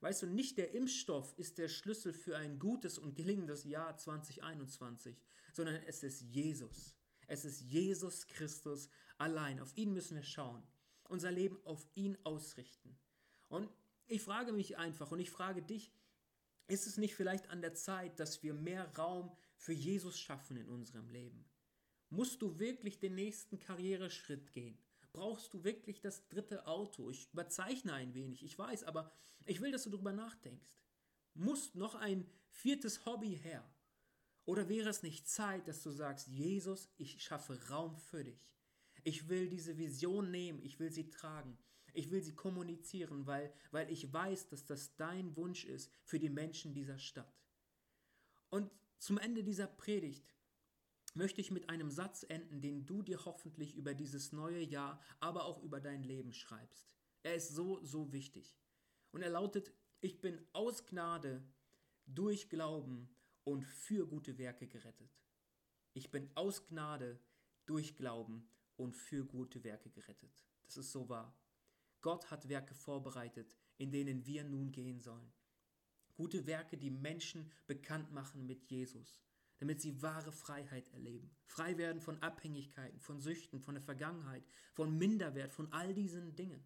Weißt 0.02 0.22
du, 0.22 0.26
nicht 0.26 0.58
der 0.58 0.74
Impfstoff 0.74 1.32
ist 1.38 1.58
der 1.58 1.68
Schlüssel 1.68 2.12
für 2.12 2.36
ein 2.36 2.58
gutes 2.58 2.98
und 2.98 3.14
gelingendes 3.14 3.62
Jahr 3.62 3.96
2021, 3.96 5.16
sondern 5.52 5.76
es 5.86 6.02
ist 6.02 6.22
Jesus. 6.22 6.96
Es 7.28 7.44
ist 7.44 7.60
Jesus 7.60 8.26
Christus 8.26 8.88
allein. 9.16 9.60
Auf 9.60 9.76
ihn 9.76 9.92
müssen 9.92 10.16
wir 10.16 10.24
schauen, 10.24 10.60
unser 11.04 11.30
Leben 11.30 11.64
auf 11.64 11.86
ihn 11.94 12.18
ausrichten. 12.24 12.98
Und 13.46 13.70
ich 14.08 14.22
frage 14.22 14.52
mich 14.52 14.76
einfach 14.76 15.12
und 15.12 15.20
ich 15.20 15.30
frage 15.30 15.62
dich, 15.62 15.92
ist 16.66 16.88
es 16.88 16.96
nicht 16.96 17.14
vielleicht 17.14 17.48
an 17.50 17.60
der 17.60 17.74
Zeit, 17.74 18.18
dass 18.18 18.42
wir 18.42 18.54
mehr 18.54 18.92
Raum 18.96 19.30
für 19.56 19.72
Jesus 19.72 20.18
schaffen 20.18 20.56
in 20.56 20.68
unserem 20.68 21.08
Leben? 21.10 21.48
Musst 22.08 22.42
du 22.42 22.58
wirklich 22.58 22.98
den 22.98 23.14
nächsten 23.14 23.60
Karriereschritt 23.60 24.52
gehen? 24.52 24.76
Brauchst 25.12 25.52
du 25.52 25.62
wirklich 25.64 26.00
das 26.00 26.26
dritte 26.28 26.66
Auto? 26.66 27.10
Ich 27.10 27.30
überzeichne 27.32 27.92
ein 27.92 28.14
wenig, 28.14 28.42
ich 28.42 28.58
weiß, 28.58 28.84
aber 28.84 29.12
ich 29.44 29.60
will, 29.60 29.72
dass 29.72 29.84
du 29.84 29.90
darüber 29.90 30.12
nachdenkst. 30.12 30.70
Muss 31.34 31.74
noch 31.74 31.94
ein 31.94 32.26
viertes 32.48 33.04
Hobby 33.04 33.36
her? 33.36 33.64
Oder 34.44 34.68
wäre 34.68 34.88
es 34.88 35.02
nicht 35.02 35.28
Zeit, 35.28 35.68
dass 35.68 35.82
du 35.82 35.90
sagst, 35.90 36.26
Jesus, 36.28 36.88
ich 36.96 37.22
schaffe 37.22 37.68
Raum 37.68 37.96
für 37.96 38.24
dich. 38.24 38.48
Ich 39.04 39.28
will 39.28 39.48
diese 39.48 39.78
Vision 39.78 40.30
nehmen, 40.30 40.62
ich 40.62 40.78
will 40.78 40.90
sie 40.90 41.10
tragen, 41.10 41.58
ich 41.92 42.10
will 42.10 42.22
sie 42.22 42.34
kommunizieren, 42.34 43.26
weil, 43.26 43.52
weil 43.70 43.90
ich 43.90 44.12
weiß, 44.12 44.48
dass 44.48 44.64
das 44.64 44.96
dein 44.96 45.36
Wunsch 45.36 45.64
ist 45.64 45.92
für 46.04 46.18
die 46.18 46.30
Menschen 46.30 46.74
dieser 46.74 46.98
Stadt. 46.98 47.32
Und 48.50 48.70
zum 48.98 49.18
Ende 49.18 49.42
dieser 49.42 49.66
Predigt 49.66 50.24
möchte 51.14 51.40
ich 51.40 51.50
mit 51.50 51.68
einem 51.68 51.90
Satz 51.90 52.24
enden, 52.28 52.60
den 52.60 52.86
du 52.86 53.02
dir 53.02 53.24
hoffentlich 53.24 53.74
über 53.74 53.94
dieses 53.94 54.32
neue 54.32 54.62
Jahr, 54.62 55.00
aber 55.20 55.44
auch 55.44 55.62
über 55.62 55.80
dein 55.80 56.02
Leben 56.02 56.32
schreibst. 56.32 56.94
Er 57.22 57.34
ist 57.34 57.54
so, 57.54 57.82
so 57.84 58.12
wichtig. 58.12 58.56
Und 59.12 59.22
er 59.22 59.30
lautet, 59.30 59.72
ich 60.00 60.20
bin 60.20 60.40
aus 60.52 60.86
Gnade 60.86 61.42
durch 62.06 62.48
Glauben 62.48 63.08
und 63.44 63.64
für 63.64 64.06
gute 64.06 64.38
Werke 64.38 64.66
gerettet. 64.66 65.20
Ich 65.94 66.10
bin 66.10 66.30
aus 66.34 66.66
Gnade 66.66 67.20
durch 67.66 67.94
Glauben 67.94 68.48
und 68.76 68.96
für 68.96 69.24
gute 69.24 69.62
Werke 69.64 69.90
gerettet. 69.90 70.42
Das 70.64 70.76
ist 70.76 70.92
so 70.92 71.08
wahr. 71.08 71.36
Gott 72.00 72.30
hat 72.30 72.48
Werke 72.48 72.74
vorbereitet, 72.74 73.56
in 73.76 73.92
denen 73.92 74.26
wir 74.26 74.42
nun 74.44 74.72
gehen 74.72 74.98
sollen. 74.98 75.32
Gute 76.14 76.46
Werke, 76.46 76.76
die 76.76 76.90
Menschen 76.90 77.50
bekannt 77.66 78.12
machen 78.12 78.46
mit 78.46 78.64
Jesus 78.64 79.22
damit 79.62 79.80
sie 79.80 80.02
wahre 80.02 80.32
Freiheit 80.32 80.92
erleben. 80.92 81.30
Frei 81.46 81.78
werden 81.78 82.00
von 82.00 82.20
Abhängigkeiten, 82.20 82.98
von 82.98 83.20
Süchten, 83.20 83.60
von 83.60 83.76
der 83.76 83.84
Vergangenheit, 83.84 84.42
von 84.72 84.98
Minderwert, 84.98 85.52
von 85.52 85.72
all 85.72 85.94
diesen 85.94 86.34
Dingen. 86.34 86.64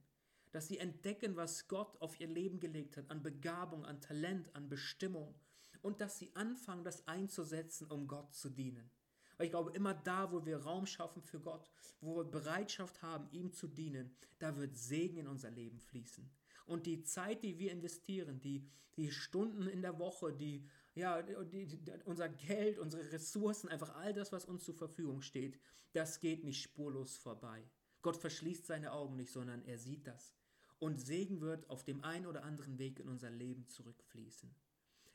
Dass 0.50 0.68
sie 0.68 0.78
entdecken, 0.78 1.36
was 1.36 1.68
Gott 1.68 2.00
auf 2.00 2.18
ihr 2.20 2.26
Leben 2.26 2.58
gelegt 2.58 2.96
hat, 2.96 3.10
an 3.10 3.22
Begabung, 3.22 3.84
an 3.84 4.00
Talent, 4.00 4.48
an 4.56 4.70
Bestimmung. 4.70 5.34
Und 5.82 6.00
dass 6.00 6.18
sie 6.18 6.34
anfangen, 6.34 6.84
das 6.84 7.06
einzusetzen, 7.06 7.86
um 7.90 8.08
Gott 8.08 8.32
zu 8.32 8.48
dienen. 8.48 8.90
Weil 9.36 9.44
ich 9.44 9.52
glaube, 9.52 9.72
immer 9.72 9.92
da, 9.92 10.32
wo 10.32 10.46
wir 10.46 10.56
Raum 10.56 10.86
schaffen 10.86 11.20
für 11.20 11.38
Gott, 11.38 11.70
wo 12.00 12.16
wir 12.16 12.24
Bereitschaft 12.24 13.02
haben, 13.02 13.28
ihm 13.30 13.52
zu 13.52 13.68
dienen, 13.68 14.16
da 14.38 14.56
wird 14.56 14.74
Segen 14.74 15.18
in 15.18 15.28
unser 15.28 15.50
Leben 15.50 15.80
fließen. 15.80 16.30
Und 16.64 16.86
die 16.86 17.02
Zeit, 17.02 17.42
die 17.42 17.58
wir 17.58 17.72
investieren, 17.72 18.40
die, 18.40 18.66
die 18.96 19.10
Stunden 19.10 19.66
in 19.68 19.82
der 19.82 19.98
Woche, 19.98 20.32
die 20.32 20.66
ja, 20.96 21.22
die, 21.22 21.66
die, 21.66 21.92
unser 22.06 22.28
Geld, 22.28 22.78
unsere 22.78 23.12
Ressourcen, 23.12 23.68
einfach 23.68 23.94
all 23.96 24.12
das, 24.12 24.32
was 24.32 24.46
uns 24.46 24.64
zur 24.64 24.74
Verfügung 24.74 25.22
steht, 25.22 25.60
das 25.92 26.20
geht 26.20 26.42
nicht 26.42 26.62
spurlos 26.62 27.16
vorbei. 27.16 27.62
Gott 28.02 28.16
verschließt 28.16 28.66
seine 28.66 28.92
Augen 28.92 29.16
nicht, 29.16 29.30
sondern 29.30 29.62
er 29.64 29.78
sieht 29.78 30.06
das. 30.06 30.34
Und 30.78 31.00
Segen 31.00 31.40
wird 31.40 31.68
auf 31.70 31.84
dem 31.84 32.02
einen 32.02 32.26
oder 32.26 32.44
anderen 32.44 32.78
Weg 32.78 32.98
in 32.98 33.08
unser 33.08 33.30
Leben 33.30 33.68
zurückfließen. 33.68 34.54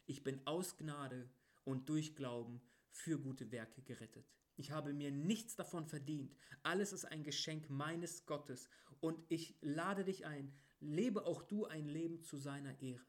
Ich 0.06 0.24
bin 0.24 0.46
aus 0.46 0.78
Gnade 0.78 1.30
und 1.64 1.90
durch 1.90 2.16
Glauben 2.16 2.62
für 2.92 3.20
gute 3.20 3.52
Werke 3.52 3.82
gerettet. 3.82 4.26
Ich 4.58 4.72
habe 4.72 4.94
mir 4.94 5.12
nichts 5.12 5.56
davon 5.56 5.88
verdient. 5.88 6.36
Alles 6.62 6.94
ist 6.94 7.06
ein 7.06 7.24
Geschenk 7.24 7.70
meines 7.70 8.26
Gottes. 8.26 8.70
Und 9.00 9.20
ich 9.30 9.56
lade 9.62 10.04
dich 10.04 10.26
ein, 10.26 10.54
lebe 10.80 11.26
auch 11.26 11.42
du 11.42 11.66
ein 11.66 11.88
Leben 11.88 12.22
zu 12.22 12.38
seiner 12.38 12.80
Ehre. 12.82 13.06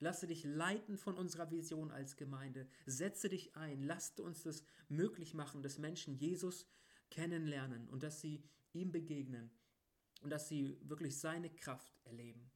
Lasse 0.00 0.26
dich 0.26 0.44
leiten 0.44 0.96
von 0.96 1.16
unserer 1.16 1.50
Vision 1.50 1.90
als 1.90 2.16
Gemeinde. 2.16 2.68
Setze 2.86 3.28
dich 3.28 3.56
ein. 3.56 3.82
Lasst 3.82 4.20
uns 4.20 4.42
das 4.42 4.62
möglich 4.88 5.34
machen, 5.34 5.62
dass 5.62 5.78
Menschen 5.78 6.14
Jesus 6.14 6.66
kennenlernen 7.10 7.88
und 7.88 8.02
dass 8.02 8.20
sie 8.20 8.44
ihm 8.72 8.92
begegnen 8.92 9.50
und 10.20 10.30
dass 10.30 10.48
sie 10.48 10.78
wirklich 10.82 11.18
seine 11.18 11.50
Kraft 11.50 11.98
erleben. 12.04 12.50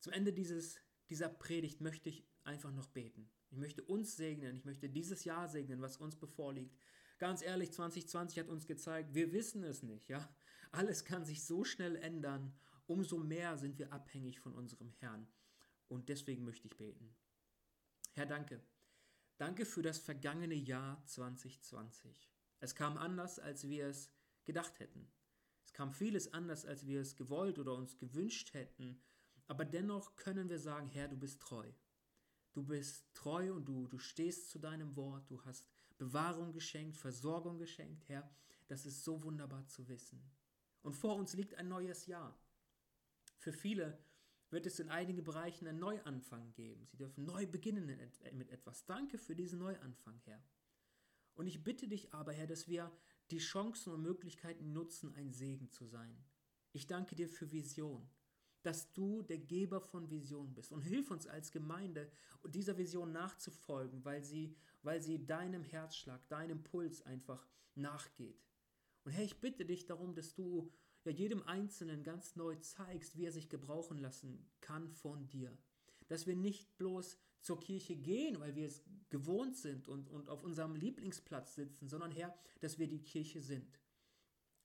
Zum 0.00 0.12
Ende 0.12 0.32
dieses, 0.32 0.78
dieser 1.08 1.28
Predigt 1.28 1.80
möchte 1.80 2.08
ich 2.08 2.26
einfach 2.44 2.72
noch 2.72 2.88
beten. 2.88 3.30
Ich 3.50 3.58
möchte 3.58 3.82
uns 3.82 4.16
segnen, 4.16 4.56
ich 4.56 4.64
möchte 4.64 4.88
dieses 4.88 5.24
Jahr 5.24 5.48
segnen, 5.48 5.80
was 5.80 5.96
uns 5.96 6.16
bevorliegt. 6.16 6.76
Ganz 7.18 7.42
ehrlich, 7.42 7.72
2020 7.72 8.38
hat 8.38 8.48
uns 8.48 8.66
gezeigt, 8.66 9.14
wir 9.14 9.32
wissen 9.32 9.64
es 9.64 9.82
nicht, 9.82 10.08
ja? 10.08 10.28
Alles 10.72 11.04
kann 11.04 11.24
sich 11.24 11.44
so 11.44 11.64
schnell 11.64 11.96
ändern, 11.96 12.54
umso 12.86 13.18
mehr 13.18 13.56
sind 13.56 13.78
wir 13.78 13.92
abhängig 13.92 14.40
von 14.40 14.52
unserem 14.52 14.90
Herrn. 14.98 15.26
Und 15.88 16.08
deswegen 16.08 16.44
möchte 16.44 16.68
ich 16.68 16.76
beten. 16.76 17.14
Herr, 18.12 18.26
danke. 18.26 18.60
Danke 19.38 19.66
für 19.66 19.82
das 19.82 19.98
vergangene 19.98 20.54
Jahr 20.54 21.04
2020. 21.06 22.30
Es 22.60 22.74
kam 22.74 22.96
anders, 22.96 23.38
als 23.38 23.68
wir 23.68 23.86
es 23.86 24.10
gedacht 24.44 24.80
hätten. 24.80 25.10
Es 25.64 25.72
kam 25.72 25.92
vieles 25.92 26.32
anders, 26.32 26.64
als 26.64 26.86
wir 26.86 27.00
es 27.00 27.16
gewollt 27.16 27.58
oder 27.58 27.74
uns 27.74 27.98
gewünscht 27.98 28.54
hätten, 28.54 29.02
aber 29.46 29.64
dennoch 29.64 30.16
können 30.16 30.48
wir 30.48 30.58
sagen, 30.58 30.88
Herr, 30.88 31.08
du 31.08 31.16
bist 31.16 31.40
treu. 31.40 31.70
Du 32.52 32.64
bist 32.64 33.04
treu 33.14 33.52
und 33.52 33.66
du, 33.66 33.86
du 33.86 33.98
stehst 33.98 34.48
zu 34.48 34.58
deinem 34.58 34.96
Wort, 34.96 35.30
du 35.30 35.44
hast 35.44 35.68
Bewahrung 35.98 36.52
geschenkt, 36.52 36.96
Versorgung 36.96 37.58
geschenkt, 37.58 38.08
Herr. 38.08 38.28
Das 38.68 38.86
ist 38.86 39.04
so 39.04 39.22
wunderbar 39.22 39.66
zu 39.68 39.86
wissen. 39.88 40.22
Und 40.82 40.96
vor 40.96 41.16
uns 41.16 41.34
liegt 41.34 41.54
ein 41.54 41.68
neues 41.68 42.06
Jahr. 42.06 42.38
Für 43.38 43.52
viele 43.52 43.98
wird 44.50 44.66
es 44.66 44.78
in 44.78 44.88
einigen 44.88 45.24
Bereichen 45.24 45.66
einen 45.66 45.78
Neuanfang 45.78 46.52
geben. 46.52 46.86
Sie 46.86 46.96
dürfen 46.96 47.24
neu 47.24 47.46
beginnen 47.46 47.86
mit 47.86 48.50
etwas. 48.50 48.84
Danke 48.86 49.18
für 49.18 49.34
diesen 49.34 49.58
Neuanfang, 49.58 50.20
Herr. 50.24 50.42
Und 51.34 51.46
ich 51.46 51.62
bitte 51.62 51.88
dich 51.88 52.12
aber, 52.14 52.32
Herr, 52.32 52.46
dass 52.46 52.68
wir 52.68 52.90
die 53.30 53.38
Chancen 53.38 53.92
und 53.92 54.02
Möglichkeiten 54.02 54.72
nutzen, 54.72 55.14
ein 55.14 55.32
Segen 55.32 55.70
zu 55.70 55.84
sein. 55.84 56.24
Ich 56.72 56.86
danke 56.86 57.14
dir 57.14 57.28
für 57.28 57.50
Vision, 57.50 58.08
dass 58.62 58.92
du 58.92 59.22
der 59.22 59.38
Geber 59.38 59.80
von 59.80 60.10
Vision 60.10 60.54
bist 60.54 60.72
und 60.72 60.82
hilf 60.82 61.10
uns 61.10 61.26
als 61.26 61.50
Gemeinde, 61.50 62.10
dieser 62.44 62.78
Vision 62.78 63.12
nachzufolgen, 63.12 64.04
weil 64.04 64.22
sie, 64.22 64.56
weil 64.82 65.02
sie 65.02 65.26
deinem 65.26 65.64
Herzschlag, 65.64 66.26
deinem 66.28 66.62
Puls 66.62 67.02
einfach 67.02 67.46
nachgeht. 67.74 68.46
Und 69.04 69.12
Herr, 69.12 69.24
ich 69.24 69.40
bitte 69.40 69.64
dich 69.64 69.86
darum, 69.86 70.14
dass 70.14 70.34
du 70.34 70.72
ja 71.06 71.12
jedem 71.12 71.42
Einzelnen 71.44 72.02
ganz 72.02 72.36
neu 72.36 72.56
zeigst, 72.56 73.16
wie 73.16 73.24
er 73.24 73.32
sich 73.32 73.48
gebrauchen 73.48 73.98
lassen 73.98 74.46
kann 74.60 74.90
von 74.90 75.28
dir. 75.28 75.56
Dass 76.08 76.26
wir 76.26 76.36
nicht 76.36 76.76
bloß 76.76 77.18
zur 77.40 77.60
Kirche 77.60 77.96
gehen, 77.96 78.40
weil 78.40 78.54
wir 78.56 78.66
es 78.66 78.82
gewohnt 79.08 79.56
sind 79.56 79.88
und, 79.88 80.10
und 80.10 80.28
auf 80.28 80.42
unserem 80.42 80.74
Lieblingsplatz 80.74 81.54
sitzen, 81.54 81.88
sondern 81.88 82.10
Herr, 82.10 82.36
dass 82.60 82.78
wir 82.78 82.88
die 82.88 83.02
Kirche 83.02 83.40
sind. 83.40 83.80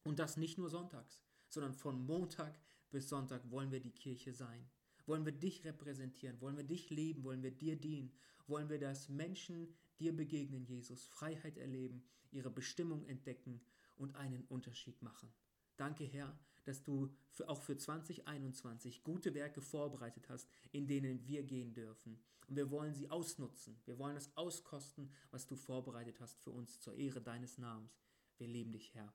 Und 0.04 0.19
das 0.19 0.38
nicht 0.38 0.58
nur 0.58 0.69
sonntags, 0.69 1.23
sondern 1.47 1.73
von 1.73 2.04
Montag 2.06 2.60
bis 2.89 3.08
Sonntag 3.08 3.49
wollen 3.51 3.71
wir 3.71 3.80
die 3.80 3.93
Kirche 3.93 4.34
sein. 4.34 4.69
Wollen 5.06 5.25
wir 5.25 5.32
dich 5.32 5.63
repräsentieren, 5.63 6.39
wollen 6.41 6.58
wir 6.58 6.63
dich 6.63 6.89
lieben, 6.89 7.23
wollen 7.23 7.43
wir 7.43 7.51
dir 7.51 7.75
dienen, 7.75 8.12
wollen 8.47 8.69
wir, 8.69 8.80
dass 8.80 9.10
Menschen 9.10 9.73
dir 9.99 10.15
begegnen, 10.15 10.65
Jesus, 10.65 11.06
Freiheit 11.06 11.58
erleben, 11.58 12.04
ihre 12.32 12.49
Bestimmung 12.49 13.06
entdecken 13.06 13.62
und 13.95 14.15
einen 14.15 14.43
Unterschied 14.45 15.01
machen. 15.01 15.32
Danke, 15.81 16.03
Herr, 16.03 16.37
dass 16.65 16.83
du 16.83 17.11
für, 17.31 17.49
auch 17.49 17.59
für 17.59 17.75
2021 17.75 19.01
gute 19.01 19.33
Werke 19.33 19.61
vorbereitet 19.61 20.29
hast, 20.29 20.47
in 20.71 20.85
denen 20.85 21.25
wir 21.25 21.41
gehen 21.41 21.73
dürfen. 21.73 22.21
Und 22.47 22.55
wir 22.55 22.69
wollen 22.69 22.93
sie 22.93 23.09
ausnutzen. 23.09 23.81
Wir 23.85 23.97
wollen 23.97 24.13
das 24.13 24.37
auskosten, 24.37 25.11
was 25.31 25.47
du 25.47 25.55
vorbereitet 25.55 26.19
hast 26.19 26.39
für 26.39 26.51
uns 26.51 26.79
zur 26.79 26.93
Ehre 26.93 27.19
deines 27.19 27.57
Namens. 27.57 27.99
Wir 28.37 28.47
lieben 28.47 28.71
dich, 28.71 28.93
Herr. 28.93 29.11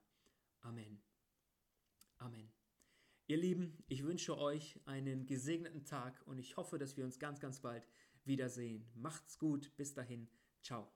Amen. 0.63 1.01
Amen. 2.19 2.51
Ihr 3.29 3.37
Lieben, 3.37 3.85
ich 3.87 4.03
wünsche 4.03 4.37
euch 4.37 4.81
einen 4.87 5.27
gesegneten 5.27 5.85
Tag 5.85 6.21
und 6.27 6.41
ich 6.41 6.57
hoffe, 6.57 6.79
dass 6.79 6.97
wir 6.97 7.05
uns 7.05 7.21
ganz, 7.21 7.39
ganz 7.39 7.61
bald 7.61 7.87
wiedersehen. 8.25 8.85
Macht's 8.97 9.39
gut. 9.39 9.71
Bis 9.77 9.95
dahin. 9.95 10.29
Ciao. 10.65 10.96